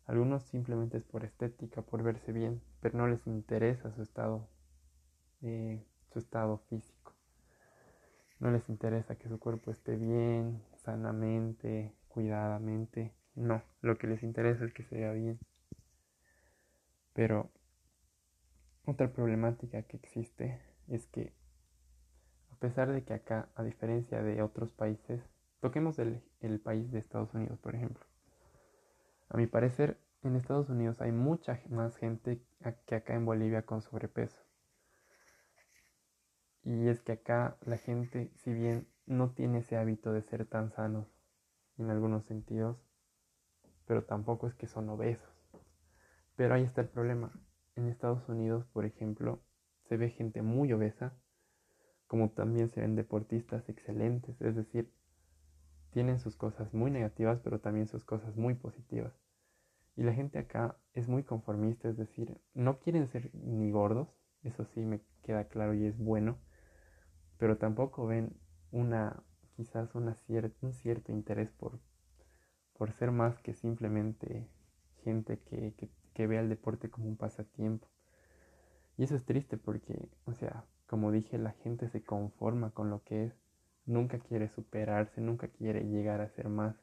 Algunos 0.06 0.44
simplemente 0.44 0.98
es 0.98 1.04
por 1.04 1.26
estética, 1.26 1.82
por 1.82 2.02
verse 2.02 2.32
bien, 2.32 2.62
pero 2.80 2.98
no 2.98 3.08
les 3.08 3.28
interesa 3.28 3.92
su 3.92 4.02
estado 4.02 4.50
eh, 5.42 5.86
su 6.14 6.20
estado 6.20 6.60
físico. 6.70 7.14
No 8.40 8.52
les 8.52 8.70
interesa 8.70 9.18
que 9.18 9.28
su 9.28 9.38
cuerpo 9.38 9.72
esté 9.72 9.98
bien, 9.98 10.64
sanamente, 10.78 11.94
cuidadamente. 12.08 13.14
No, 13.36 13.62
lo 13.82 13.98
que 13.98 14.08
les 14.08 14.24
interesa 14.24 14.64
es 14.64 14.74
que 14.74 14.84
se 14.84 14.96
vea 14.96 15.12
bien. 15.12 15.40
Pero 17.14 17.52
otra 18.86 19.12
problemática 19.12 19.84
que 19.84 19.98
existe 19.98 20.60
es 20.88 21.08
que 21.08 21.34
a 22.52 22.56
pesar 22.58 22.92
de 22.92 23.04
que 23.04 23.14
acá, 23.14 23.50
a 23.56 23.64
diferencia 23.64 24.22
de 24.22 24.42
otros 24.42 24.72
países, 24.72 25.22
toquemos 25.60 26.00
el, 26.00 26.22
país 26.64 26.92
de 26.92 27.00
Estados 27.00 27.34
Unidos, 27.34 27.60
por 27.60 27.76
ejemplo. 27.76 28.06
A 29.30 29.38
mi 29.38 29.48
parecer, 29.48 29.98
en 30.24 30.36
Estados 30.36 30.70
Unidos 30.70 31.02
hay 31.02 31.12
mucha 31.12 31.62
más 31.70 31.98
gente 31.98 32.42
que 32.86 32.96
acá 32.96 33.16
en 33.16 33.26
Bolivia 33.26 33.66
con 33.66 33.82
sobrepeso. 33.82 34.42
Y 36.64 36.88
es 36.88 37.02
que 37.02 37.14
acá 37.14 37.58
la 37.62 37.78
gente, 37.78 38.32
si 38.36 38.54
bien 38.54 38.88
no 39.06 39.32
tiene 39.32 39.60
ese 39.60 39.76
hábito 39.76 40.14
de 40.14 40.22
ser 40.22 40.46
tan 40.46 40.72
sanos 40.72 41.08
en 41.78 41.90
algunos 41.90 42.26
sentidos, 42.26 42.78
pero 43.86 44.06
tampoco 44.06 44.48
es 44.48 44.54
que 44.54 44.68
son 44.68 44.90
obesos. 44.90 45.30
Pero 46.36 46.56
ahí 46.56 46.64
está 46.64 46.82
el 46.82 46.90
problema. 46.90 47.32
En 47.76 47.88
Estados 47.88 48.28
Unidos, 48.30 48.66
por 48.68 48.86
ejemplo, 48.86 49.42
se 49.90 49.98
ve 49.98 50.10
gente 50.10 50.42
muy 50.42 50.72
obesa, 50.74 51.14
como 52.08 52.30
también 52.30 52.70
se 52.70 52.82
ven 52.82 52.96
deportistas 52.96 53.68
excelentes, 53.70 54.40
es 54.42 54.56
decir, 54.56 54.94
tienen 55.92 56.20
sus 56.20 56.36
cosas 56.36 56.74
muy 56.74 56.92
negativas, 56.92 57.40
pero 57.44 57.60
también 57.60 57.88
sus 57.88 58.04
cosas 58.06 58.36
muy 58.36 58.54
positivas. 58.54 59.14
Y 59.96 60.04
la 60.04 60.14
gente 60.14 60.40
acá 60.40 60.78
es 60.94 61.08
muy 61.08 61.24
conformista, 61.24 61.90
es 61.90 61.98
decir, 61.98 62.40
no 62.54 62.80
quieren 62.80 63.08
ser 63.08 63.34
ni 63.34 63.72
gordos, 63.72 64.08
eso 64.44 64.66
sí 64.66 64.82
me 64.82 65.02
queda 65.24 65.48
claro 65.48 65.74
y 65.74 65.86
es 65.86 65.98
bueno, 65.98 66.38
pero 67.38 67.58
tampoco 67.58 68.06
ven 68.06 68.36
una, 68.72 69.24
quizás 69.56 69.94
una 69.96 70.16
un 70.62 70.74
cierto 70.74 71.12
interés 71.12 71.52
por, 71.52 71.80
por 72.74 72.92
ser 72.92 73.12
más 73.12 73.40
que 73.40 73.54
simplemente 73.54 74.48
gente 75.04 75.40
que, 75.40 75.74
que 76.14 76.28
vea 76.28 76.42
el 76.42 76.50
deporte 76.50 76.90
como 76.90 77.08
un 77.08 77.18
pasatiempo. 77.18 77.88
Y 78.98 79.04
eso 79.04 79.16
es 79.16 79.26
triste 79.26 79.58
porque, 79.58 80.08
o 80.26 80.34
sea, 80.34 80.66
como 80.88 81.12
dije, 81.12 81.38
la 81.38 81.52
gente 81.52 81.90
se 81.90 82.04
conforma 82.04 82.72
con 82.72 82.90
lo 82.90 83.04
que 83.04 83.26
es, 83.26 83.34
nunca 83.86 84.20
quiere 84.20 84.48
superarse, 84.50 85.22
nunca 85.22 85.48
quiere 85.48 85.86
llegar 85.86 86.22
a 86.22 86.30
ser 86.30 86.50
más. 86.50 86.76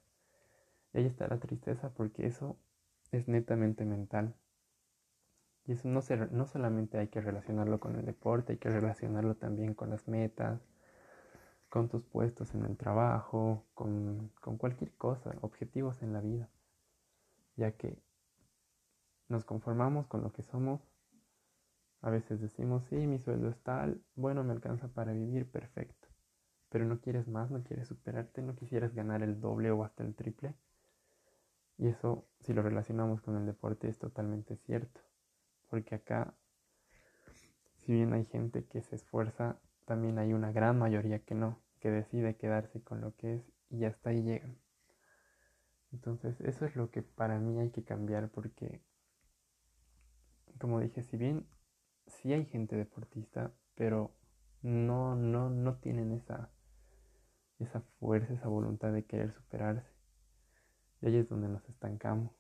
Y 0.93 0.99
ahí 0.99 1.07
está 1.07 1.29
la 1.29 1.39
tristeza 1.39 1.91
porque 1.95 2.27
eso 2.27 2.57
es 3.13 3.29
netamente 3.29 3.85
mental. 3.85 4.35
Y 5.67 5.73
eso 5.73 5.89
no, 5.89 6.01
no 6.33 6.47
solamente 6.47 6.99
hay 6.99 7.09
que 7.09 7.21
relacionarlo 7.21 7.79
con 7.79 7.97
el 7.97 8.05
deporte, 8.05 8.55
hay 8.55 8.59
que 8.59 8.71
relacionarlo 8.71 9.37
también 9.37 9.75
con 9.75 9.91
las 9.91 10.09
metas, 10.09 10.61
con 11.69 11.89
tus 11.89 12.05
puestos 12.05 12.55
en 12.55 12.65
el 12.65 12.77
trabajo, 12.77 13.65
con, 13.75 14.33
con 14.41 14.57
cualquier 14.59 14.93
cosa, 14.95 15.37
objetivos 15.43 16.03
en 16.03 16.13
la 16.13 16.21
vida. 16.21 16.51
Ya 17.57 17.73
que 17.73 18.03
nos 19.31 19.45
conformamos 19.45 20.07
con 20.07 20.23
lo 20.23 20.33
que 20.33 20.43
somos. 20.43 20.83
A 22.03 22.11
veces 22.11 22.41
decimos, 22.41 22.85
sí, 22.85 23.07
mi 23.07 23.19
sueldo 23.19 23.49
es 23.49 23.59
tal, 23.63 24.03
bueno, 24.15 24.45
me 24.45 24.53
alcanza 24.53 24.89
para 24.89 25.13
vivir, 25.13 25.51
perfecto. 25.51 26.09
Pero 26.69 26.85
no 26.85 27.01
quieres 27.01 27.29
más, 27.29 27.51
no 27.51 27.63
quieres 27.63 27.89
superarte, 27.89 28.43
no 28.43 28.55
quisieras 28.55 28.95
ganar 28.95 29.23
el 29.23 29.41
doble 29.41 29.71
o 29.71 29.85
hasta 29.85 30.05
el 30.05 30.15
triple. 30.15 30.55
Y 31.79 31.89
eso, 31.89 32.27
si 32.41 32.53
lo 32.53 32.63
relacionamos 32.63 33.23
con 33.23 33.37
el 33.37 33.47
deporte, 33.47 33.89
es 33.89 33.99
totalmente 33.99 34.57
cierto 34.57 35.01
porque 35.71 35.95
acá, 35.95 36.35
si 37.77 37.93
bien 37.93 38.13
hay 38.13 38.25
gente 38.27 38.67
que 38.67 38.83
se 38.83 38.97
esfuerza, 38.97 39.61
también 39.87 40.19
hay 40.19 40.33
una 40.33 40.53
gran 40.53 40.79
mayoría 40.79 41.21
que 41.21 41.35
no, 41.35 41.63
que 41.79 41.91
decide 41.91 42.37
quedarse 42.37 42.83
con 42.83 43.01
lo 43.01 43.15
que 43.15 43.37
es 43.37 43.53
y 43.71 43.85
hasta 43.85 44.11
ahí 44.11 44.23
llegan. 44.23 44.59
Entonces, 45.93 46.41
eso 46.41 46.67
es 46.67 46.77
lo 46.77 46.91
que 46.91 47.03
para 47.03 47.39
mí 47.39 47.61
hay 47.61 47.71
que 47.71 47.85
cambiar 47.85 48.31
porque, 48.31 48.83
como 50.61 50.79
dije, 50.81 51.03
si 51.03 51.17
bien 51.17 51.47
sí 52.07 52.33
hay 52.33 52.45
gente 52.45 52.77
deportista, 52.77 53.53
pero 53.75 54.15
no, 54.63 55.17
no, 55.17 55.49
no 55.49 55.77
tienen 55.79 56.13
esa, 56.13 56.51
esa 57.59 57.81
fuerza, 57.99 58.35
esa 58.35 58.49
voluntad 58.49 58.93
de 58.93 59.07
querer 59.07 59.33
superarse. 59.33 59.91
Y 61.01 61.07
ahí 61.07 61.17
es 61.17 61.29
donde 61.29 61.49
nos 61.49 61.67
estancamos. 61.69 62.33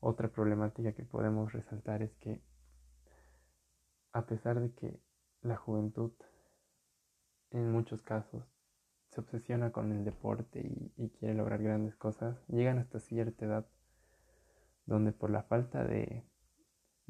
Otra 0.00 0.28
problemática 0.28 0.92
que 0.92 1.04
podemos 1.04 1.52
resaltar 1.52 2.02
es 2.02 2.14
que 2.16 2.40
a 4.12 4.26
pesar 4.26 4.58
de 4.60 4.72
que 4.72 4.98
la 5.42 5.56
juventud 5.56 6.12
en 7.50 7.70
muchos 7.70 8.00
casos 8.02 8.44
se 9.10 9.20
obsesiona 9.20 9.72
con 9.72 9.92
el 9.92 10.04
deporte 10.04 10.60
y, 10.96 11.10
quiere 11.18 11.34
lograr 11.34 11.62
grandes 11.62 11.96
cosas, 11.96 12.38
llegan 12.48 12.78
hasta 12.78 12.98
cierta 12.98 13.44
edad 13.44 13.66
donde 14.86 15.12
por 15.12 15.30
la 15.30 15.42
falta 15.42 15.84
de, 15.84 16.24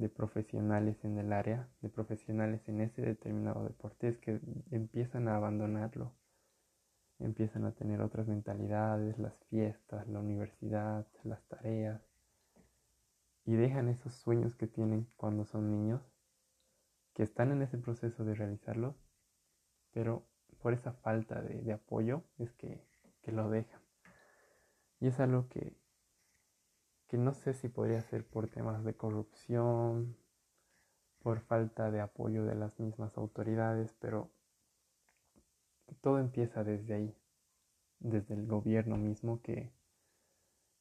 de 0.01 0.09
profesionales 0.09 1.05
en 1.05 1.19
el 1.19 1.33
área, 1.33 1.69
de 1.83 1.91
profesionales 1.91 2.67
en 2.69 2.81
ese 2.81 3.03
determinado 3.03 3.65
deporte, 3.65 4.09
es 4.09 4.19
que 4.19 4.41
empiezan 4.71 5.29
a 5.29 5.37
abandonarlo, 5.37 6.15
empiezan 7.19 7.67
a 7.67 7.73
tener 7.73 8.01
otras 8.01 8.27
mentalidades, 8.27 9.19
las 9.19 9.37
fiestas, 9.51 10.09
la 10.09 10.21
universidad, 10.21 11.07
las 11.23 11.47
tareas, 11.49 12.03
y 13.45 13.55
dejan 13.55 13.89
esos 13.89 14.15
sueños 14.15 14.57
que 14.57 14.67
tienen 14.67 15.07
cuando 15.17 15.45
son 15.45 15.71
niños, 15.71 16.03
que 17.15 17.23
están 17.23 17.53
en 17.53 17.61
ese 17.63 17.77
proceso 17.77 18.25
de 18.25 18.35
realizarlos, 18.35 18.97
pero 19.93 20.27
por 20.63 20.73
esa 20.73 20.93
falta 20.93 21.43
de, 21.43 21.73
apoyo 21.73 22.25
es 22.39 22.53
que, 22.53 22.89
lo 23.27 23.49
dejan. 23.49 23.81
Y 24.99 25.07
es 25.07 25.21
algo 25.21 25.49
que, 25.49 25.77
que 27.11 27.19
no 27.19 27.35
sé 27.35 27.55
si 27.55 27.69
podría 27.69 28.01
ser 28.03 28.25
por 28.25 28.47
temas 28.47 28.85
de 28.85 28.95
corrupción, 28.95 30.17
por 31.25 31.41
falta 31.41 31.91
de 31.91 32.01
apoyo 32.01 32.45
de 32.45 32.55
las 32.55 32.79
mismas 32.79 33.19
autoridades, 33.19 33.93
pero 33.99 34.31
todo 36.03 36.21
empieza 36.21 36.63
desde 36.63 36.95
ahí, 36.95 37.17
desde 37.99 38.35
el 38.35 38.47
gobierno 38.47 38.97
mismo 38.97 39.43
que, 39.43 39.73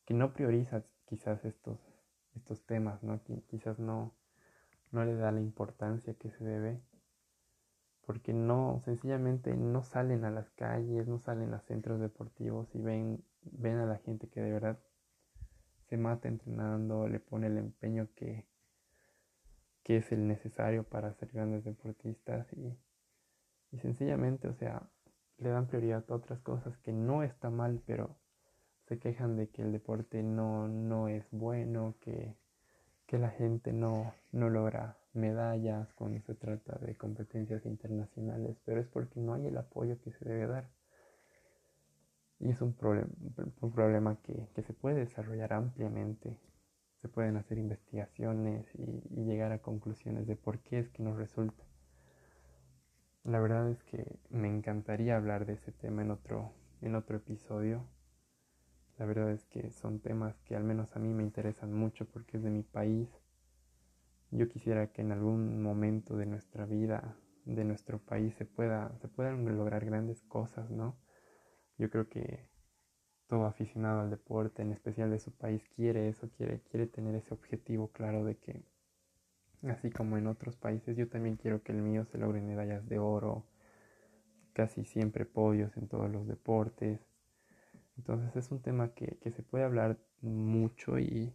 que 0.06 0.14
no 0.14 0.32
prioriza 0.32 0.84
quizás 1.08 1.44
estos, 1.46 1.80
estos 2.36 2.64
temas, 2.64 3.02
¿no? 3.02 3.20
Quizás 3.48 3.80
no, 3.80 4.14
no 4.92 5.04
le 5.06 5.16
da 5.16 5.32
la 5.32 5.42
importancia 5.42 6.14
que 6.14 6.30
se 6.30 6.44
debe, 6.44 6.80
porque 8.06 8.34
no, 8.34 8.84
sencillamente 8.86 9.58
no 9.58 9.82
salen 9.82 10.26
a 10.26 10.30
las 10.30 10.52
calles, 10.52 11.08
no 11.08 11.18
salen 11.18 11.56
a 11.56 11.60
centros 11.62 12.00
deportivos 12.00 12.68
y 12.76 12.82
ven, 12.82 13.24
ven 13.42 13.78
a 13.78 13.88
la 13.88 13.98
gente 13.98 14.28
que 14.28 14.42
de 14.42 14.52
verdad 14.52 14.78
se 15.90 15.98
mata 15.98 16.28
entrenando, 16.28 17.08
le 17.08 17.20
pone 17.20 17.48
el 17.48 17.58
empeño 17.58 18.08
que, 18.16 18.46
que 19.84 19.98
es 19.98 20.12
el 20.12 20.28
necesario 20.28 20.84
para 20.84 21.14
ser 21.16 21.32
grandes 21.32 21.64
deportistas 21.64 22.48
y, 22.54 22.78
y 23.72 23.80
sencillamente, 23.80 24.48
o 24.48 24.54
sea, 24.54 24.88
le 25.40 25.50
dan 25.50 25.68
prioridad 25.68 26.06
a 26.10 26.16
otras 26.16 26.40
cosas 26.42 26.78
que 26.78 26.94
no 26.94 27.24
está 27.24 27.50
mal, 27.50 27.82
pero 27.86 28.16
se 28.88 29.00
quejan 29.00 29.36
de 29.36 29.50
que 29.50 29.62
el 29.62 29.72
deporte 29.72 30.24
no, 30.24 30.68
no 30.68 31.08
es 31.08 31.26
bueno, 31.32 31.96
que, 32.02 32.36
que 33.06 33.18
la 33.18 33.30
gente 33.30 33.74
no, 33.74 34.14
no 34.32 34.50
logra 34.50 34.98
medallas 35.14 35.92
cuando 35.94 36.22
se 36.22 36.36
trata 36.36 36.78
de 36.80 36.96
competencias 36.96 37.66
internacionales, 37.66 38.58
pero 38.66 38.80
es 38.80 38.88
porque 38.88 39.20
no 39.20 39.34
hay 39.34 39.48
el 39.48 39.58
apoyo 39.58 40.00
que 40.02 40.12
se 40.12 40.26
debe 40.26 40.48
dar. 40.48 40.70
Y 42.40 42.50
es 42.50 42.62
un, 42.62 42.74
problem 42.74 43.10
un 43.62 43.72
problema 43.72 44.18
que, 44.22 44.48
que, 44.54 44.62
se 44.64 44.74
puede 44.74 45.00
desarrollar 45.00 45.54
ampliamente. 45.54 46.38
Se 47.02 47.10
pueden 47.10 47.38
hacer 47.38 47.58
investigaciones 47.58 48.66
y, 48.76 49.26
llegar 49.26 49.52
a 49.52 49.62
conclusiones 49.62 50.28
de 50.28 50.36
por 50.36 50.60
qué 50.60 50.80
es 50.80 50.90
que 50.90 51.04
nos 51.04 51.18
resulta. 51.18 51.64
La 53.24 53.40
verdad 53.40 53.70
es 53.70 53.84
que 53.84 54.20
me 54.30 54.48
encantaría 54.48 55.18
hablar 55.18 55.46
de 55.46 55.54
ese 55.54 55.72
tema 55.72 56.02
en 56.02 56.12
otro, 56.12 56.54
en 56.82 56.96
otro 56.96 57.18
episodio. 57.18 57.86
La 58.98 59.06
verdad 59.06 59.32
es 59.32 59.46
que 59.46 59.72
son 59.72 60.00
temas 60.00 60.40
que 60.42 60.56
al 60.56 60.64
menos 60.64 60.96
a 60.96 61.00
mí 61.00 61.14
me 61.14 61.24
interesan 61.24 61.74
mucho 61.74 62.06
porque 62.06 62.38
es 62.38 62.44
de 62.44 62.50
mi 62.50 62.64
país 62.64 63.10
yo 64.32 64.48
quisiera 64.48 64.92
que 64.92 65.02
en 65.02 65.12
algún 65.12 65.62
momento 65.62 66.16
de 66.16 66.26
nuestra 66.26 66.66
vida, 66.66 67.16
de 67.46 67.64
nuestro 67.64 68.00
país, 68.00 68.36
se, 68.36 68.46
pueda, 68.46 68.96
se 69.00 69.08
puedan 69.08 69.44
lograr 69.58 69.86
grandes 69.86 70.22
cosas, 70.24 70.70
¿no? 70.70 70.98
Yo 71.80 71.90
creo 71.90 72.10
que 72.10 72.46
todo 73.28 73.46
aficionado 73.46 74.02
al 74.02 74.10
deporte, 74.10 74.62
en 74.62 74.74
especial 74.74 75.12
de 75.12 75.20
su 75.20 75.32
país, 75.32 75.64
quiere 75.76 76.10
eso, 76.10 76.30
quiere, 76.36 76.60
quiere 76.70 76.88
tener 76.88 77.16
ese 77.16 77.34
objetivo 77.34 77.88
claro 77.88 78.26
de 78.26 78.36
que, 78.36 78.62
así 79.64 79.90
como 79.90 80.18
en 80.18 80.28
otros 80.28 80.58
países, 80.58 80.98
yo 80.98 81.08
también 81.08 81.38
quiero 81.38 81.64
que 81.64 81.72
el 81.72 81.82
mío 81.82 82.04
se 82.04 82.18
logre 82.18 82.42
medallas 82.42 82.88
de 82.90 83.00
oro, 83.00 83.46
casi 84.52 84.84
siempre 84.84 85.26
podios 85.26 85.78
en 85.78 85.88
todos 85.88 86.12
los 86.12 86.28
deportes. 86.28 87.00
Entonces 87.98 88.36
es 88.36 88.52
un 88.52 88.62
tema 88.62 88.94
que, 88.94 89.18
que 89.22 89.32
se 89.32 89.42
puede 89.42 89.64
hablar 89.64 89.98
mucho 90.22 91.00
y, 91.00 91.34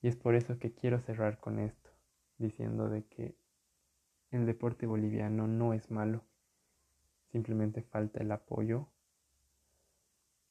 y 0.00 0.08
es 0.08 0.16
por 0.16 0.34
eso 0.34 0.58
que 0.58 0.72
quiero 0.72 0.98
cerrar 1.00 1.40
con 1.40 1.58
esto, 1.58 1.90
diciendo 2.38 2.88
de 2.88 3.04
que 3.04 3.36
el 4.30 4.46
deporte 4.46 4.86
boliviano 4.86 5.46
no 5.46 5.74
es 5.74 5.90
malo, 5.90 6.24
simplemente 7.32 7.82
falta 7.82 8.20
el 8.22 8.32
apoyo 8.32 8.88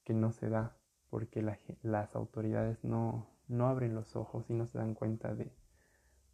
que 0.06 0.13
no 0.13 0.32
se 0.32 0.50
da 0.50 0.78
porque 1.10 1.41
las 1.82 2.15
autoridades 2.15 2.84
no, 2.84 3.28
no, 3.48 3.68
abren 3.68 3.96
los 3.96 4.15
ojos 4.15 4.50
y 4.50 4.54
no 4.54 4.68
se 4.68 4.78
dan 4.78 4.94
cuenta 4.94 5.36
de, 5.36 5.52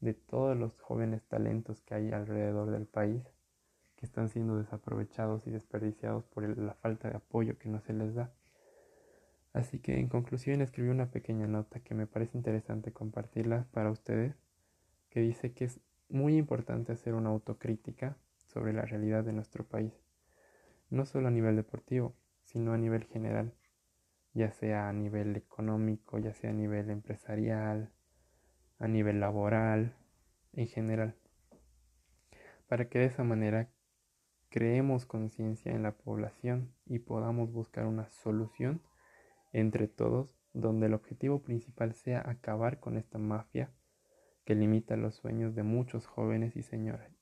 de 0.02 0.14
todos 0.14 0.58
los 0.58 0.80
jóvenes 0.82 1.24
talentos 1.28 1.82
que 1.82 1.96
hay 1.96 2.12
alrededor 2.12 2.72
del 2.72 2.86
país 2.86 3.24
que 3.96 4.06
están 4.06 4.30
siendo 4.30 4.58
desaprovechados 4.58 5.46
y 5.46 5.52
desperdiciados 5.52 6.26
por 6.26 6.58
la 6.58 6.74
falta 6.74 7.10
de 7.10 7.18
apoyo 7.18 7.58
que 7.58 7.70
no 7.70 7.80
se 7.82 7.94
les 7.94 8.16
da. 8.16 8.34
Así 9.54 9.80
que 9.80 10.00
en 10.00 10.08
conclusión 10.08 10.62
escribí 10.62 10.90
una 10.90 11.12
pequeña 11.12 11.46
nota 11.46 11.82
que 11.82 11.94
me 11.94 12.08
parece 12.08 12.38
interesante 12.38 12.92
compartirla 12.92 13.68
para 13.72 13.92
ustedes, 13.92 14.36
que 15.10 15.20
dice 15.20 15.54
que 15.54 15.66
es 15.66 15.80
muy 16.10 16.38
importante 16.38 16.94
hacer 16.94 17.14
una 17.14 17.30
autocrítica 17.30 18.18
sobre 18.48 18.74
la 18.74 18.84
realidad 18.84 19.24
de 19.24 19.34
nuestro 19.34 19.66
país, 19.66 19.94
no 20.90 21.06
solo 21.06 21.28
a 21.28 21.32
nivel 21.32 21.56
deportivo, 21.56 22.16
sino 22.44 22.74
a 22.74 22.78
nivel 22.78 23.04
general, 23.06 23.54
ya 24.34 24.52
sea 24.52 24.90
a 24.90 24.94
nivel 24.94 25.36
económico, 25.36 26.18
ya 26.20 26.34
sea 26.34 26.52
a 26.52 26.54
nivel 26.54 26.90
empresarial, 26.90 27.92
a 28.80 28.88
nivel 28.88 29.20
laboral, 29.20 29.96
en 30.54 30.68
general, 30.68 31.16
para 32.68 32.90
que 32.90 33.00
de 33.00 33.06
esa 33.06 33.24
manera 33.24 33.70
creemos 34.50 35.06
conciencia 35.06 35.72
en 35.72 35.84
la 35.84 35.94
población 35.94 36.74
y 36.86 37.00
podamos 37.00 37.52
buscar 37.52 37.86
una 37.86 38.10
solución 38.10 38.82
entre 39.54 39.88
todos, 39.88 40.30
donde 40.54 40.88
el 40.88 40.94
objetivo 40.94 41.42
principal 41.42 41.94
sea 41.94 42.22
acabar 42.30 42.80
con 42.80 42.98
esta 42.98 43.18
mafia 43.18 43.72
que 44.46 44.56
limita 44.56 44.98
los 44.98 45.16
sueños 45.16 45.56
de 45.56 45.64
muchos 45.64 46.08
jóvenes 46.08 46.56
y, 46.56 46.60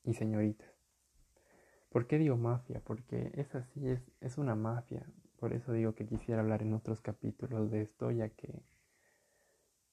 y 0.04 0.14
señoritas. 0.14 0.72
¿Por 1.90 2.06
qué 2.06 2.18
digo 2.18 2.36
mafia? 2.36 2.80
Porque 2.84 3.30
es 3.34 3.54
así, 3.54 3.88
es, 3.88 4.00
es 4.20 4.38
una 4.38 4.54
mafia. 4.54 5.06
Por 5.40 5.54
eso 5.54 5.72
digo 5.72 5.94
que 5.94 6.06
quisiera 6.06 6.42
hablar 6.42 6.60
en 6.62 6.74
otros 6.74 7.00
capítulos 7.00 7.70
de 7.70 7.80
esto, 7.80 8.10
ya 8.10 8.28
que 8.28 8.62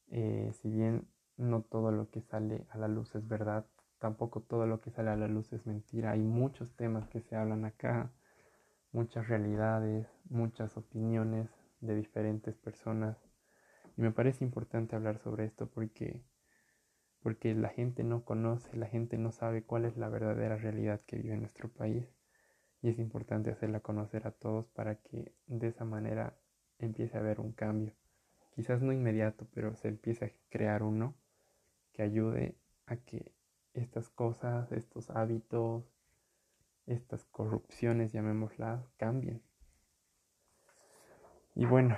eh, 0.09 0.51
si 0.61 0.69
bien 0.69 1.07
no 1.37 1.61
todo 1.61 1.91
lo 1.91 2.09
que 2.09 2.21
sale 2.21 2.67
a 2.69 2.77
la 2.77 2.89
luz 2.89 3.15
es 3.15 3.25
verdad, 3.29 3.65
tampoco 3.97 4.41
todo 4.41 4.67
lo 4.67 4.81
que 4.81 4.91
sale 4.91 5.09
a 5.09 5.15
la 5.15 5.29
luz 5.29 5.53
es 5.53 5.65
mentira. 5.65 6.11
Hay 6.11 6.21
muchos 6.21 6.75
temas 6.75 7.07
que 7.07 7.21
se 7.21 7.37
hablan 7.37 7.63
acá, 7.63 8.11
muchas 8.91 9.29
realidades, 9.29 10.07
muchas 10.29 10.75
opiniones, 10.75 11.49
de 11.79 11.95
diferentes 11.95 12.57
personas. 12.57 13.17
Y 13.95 14.01
me 14.01 14.11
parece 14.11 14.43
importante 14.43 14.97
hablar 14.97 15.17
sobre 15.19 15.45
esto 15.45 15.67
porque, 15.69 16.25
porque 17.21 17.55
la 17.55 17.69
gente 17.69 18.03
no 18.03 18.25
conoce, 18.25 18.75
la 18.75 18.87
gente 18.87 19.17
no 19.17 19.31
sabe 19.31 19.63
cuál 19.63 19.85
es 19.85 19.95
la 19.95 20.09
verdadera 20.09 20.57
realidad 20.57 21.01
que 21.05 21.17
vive 21.17 21.35
en 21.35 21.41
nuestro 21.41 21.69
país. 21.69 22.16
Y 22.81 22.89
es 22.89 22.99
importante 22.99 23.51
hacerla 23.51 23.79
conocer 23.79 24.27
a 24.27 24.31
todos 24.31 24.67
para 24.67 24.95
que 24.95 25.33
de 25.47 25.67
esa 25.67 25.85
manera 25.85 26.37
empiece 26.79 27.17
a 27.17 27.21
haber 27.21 27.39
un 27.39 27.51
cambio. 27.51 27.93
Quizás 28.51 28.81
no 28.81 28.91
inmediato, 28.91 29.47
pero 29.53 29.75
se 29.75 29.87
empiece 29.87 30.25
a 30.25 30.31
crear 30.49 30.83
uno 30.83 31.15
que 31.93 32.03
ayude 32.03 32.55
a 32.85 32.97
que 32.97 33.33
estas 33.73 34.09
cosas, 34.09 34.71
estos 34.71 35.09
hábitos, 35.09 35.83
estas 36.85 37.25
corrupciones, 37.25 38.13
llamémoslas, 38.13 38.87
cambien. 38.97 39.41
Y 41.55 41.65
bueno, 41.65 41.97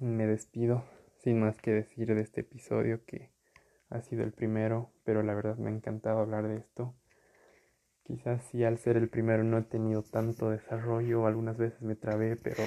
me 0.00 0.26
despido 0.26 0.84
sin 1.18 1.40
más 1.40 1.60
que 1.60 1.72
decir 1.72 2.14
de 2.14 2.20
este 2.20 2.42
episodio 2.42 3.04
que 3.04 3.30
ha 3.90 4.00
sido 4.00 4.22
el 4.22 4.32
primero, 4.32 4.92
pero 5.04 5.22
la 5.22 5.34
verdad 5.34 5.56
me 5.56 5.70
ha 5.70 5.72
encantado 5.72 6.20
hablar 6.20 6.46
de 6.48 6.56
esto. 6.58 6.94
Quizás 8.08 8.42
si 8.44 8.64
al 8.64 8.78
ser 8.78 8.96
el 8.96 9.10
primero 9.10 9.44
no 9.44 9.58
he 9.58 9.62
tenido 9.64 10.02
tanto 10.02 10.48
desarrollo, 10.48 11.26
algunas 11.26 11.58
veces 11.58 11.82
me 11.82 11.94
trabé, 11.94 12.36
pero 12.36 12.62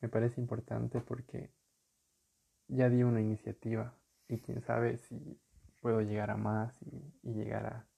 me 0.00 0.08
parece 0.08 0.40
importante 0.40 1.02
porque 1.02 1.52
ya 2.66 2.88
di 2.88 3.02
una 3.02 3.20
iniciativa 3.20 3.94
y 4.28 4.38
quién 4.38 4.62
sabe 4.62 4.96
si 4.96 5.38
puedo 5.82 6.00
llegar 6.00 6.30
a 6.30 6.38
más 6.38 6.80
y, 6.80 7.34
llegar 7.34 7.66
a, 7.66 7.88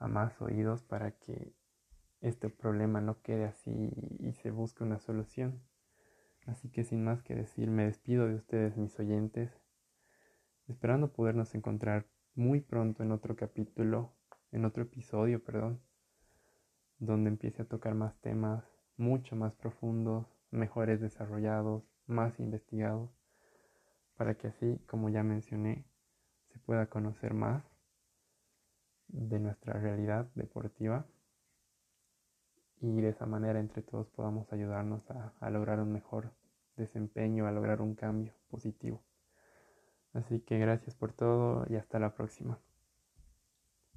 a 0.00 0.08
más 0.08 0.42
oídos 0.42 0.82
para 0.82 1.12
que 1.12 1.54
este 2.20 2.50
problema 2.50 3.00
no 3.00 3.22
quede 3.22 3.44
así 3.44 3.92
y 4.18 4.32
se 4.32 4.50
busque 4.50 4.82
una 4.82 4.98
solución. 4.98 5.62
Así 6.44 6.70
que 6.70 6.82
sin 6.82 7.04
más 7.04 7.22
que 7.22 7.36
decir, 7.36 7.70
me 7.70 7.84
despido 7.84 8.26
de 8.26 8.34
ustedes, 8.34 8.76
mis 8.76 8.98
oyentes, 8.98 9.52
esperando 10.66 11.12
podernos 11.12 11.54
encontrar 11.54 12.04
muy 12.34 12.60
pronto 12.60 13.04
en 13.04 13.12
otro 13.12 13.36
capítulo, 13.36 14.12
en 14.54 14.64
otro 14.64 14.84
episodio, 14.84 15.42
perdón, 15.42 15.80
donde 16.98 17.28
empiece 17.28 17.62
a 17.62 17.64
tocar 17.64 17.94
más 17.94 18.16
temas 18.20 18.64
mucho 18.96 19.34
más 19.34 19.52
profundos, 19.54 20.26
mejores 20.50 21.00
desarrollados, 21.00 21.82
más 22.06 22.38
investigados, 22.38 23.10
para 24.16 24.36
que 24.36 24.46
así, 24.46 24.78
como 24.86 25.08
ya 25.08 25.24
mencioné, 25.24 25.84
se 26.52 26.60
pueda 26.60 26.86
conocer 26.86 27.34
más 27.34 27.64
de 29.08 29.40
nuestra 29.40 29.74
realidad 29.74 30.30
deportiva 30.36 31.04
y 32.80 33.00
de 33.00 33.08
esa 33.08 33.26
manera 33.26 33.58
entre 33.58 33.82
todos 33.82 34.08
podamos 34.10 34.52
ayudarnos 34.52 35.02
a, 35.10 35.50
lograr 35.50 35.80
un 35.80 35.92
mejor 35.92 36.32
desempeño, 36.76 37.46
a 37.46 37.52
lograr 37.52 37.80
un 37.80 37.96
cambio 37.96 38.34
positivo. 38.48 39.02
Así 40.12 40.38
que 40.40 40.58
gracias 40.58 40.94
por 40.94 41.12
todo 41.12 41.66
y 41.68 41.74
hasta 41.74 41.98
la 41.98 42.14
próxima. 42.14 42.60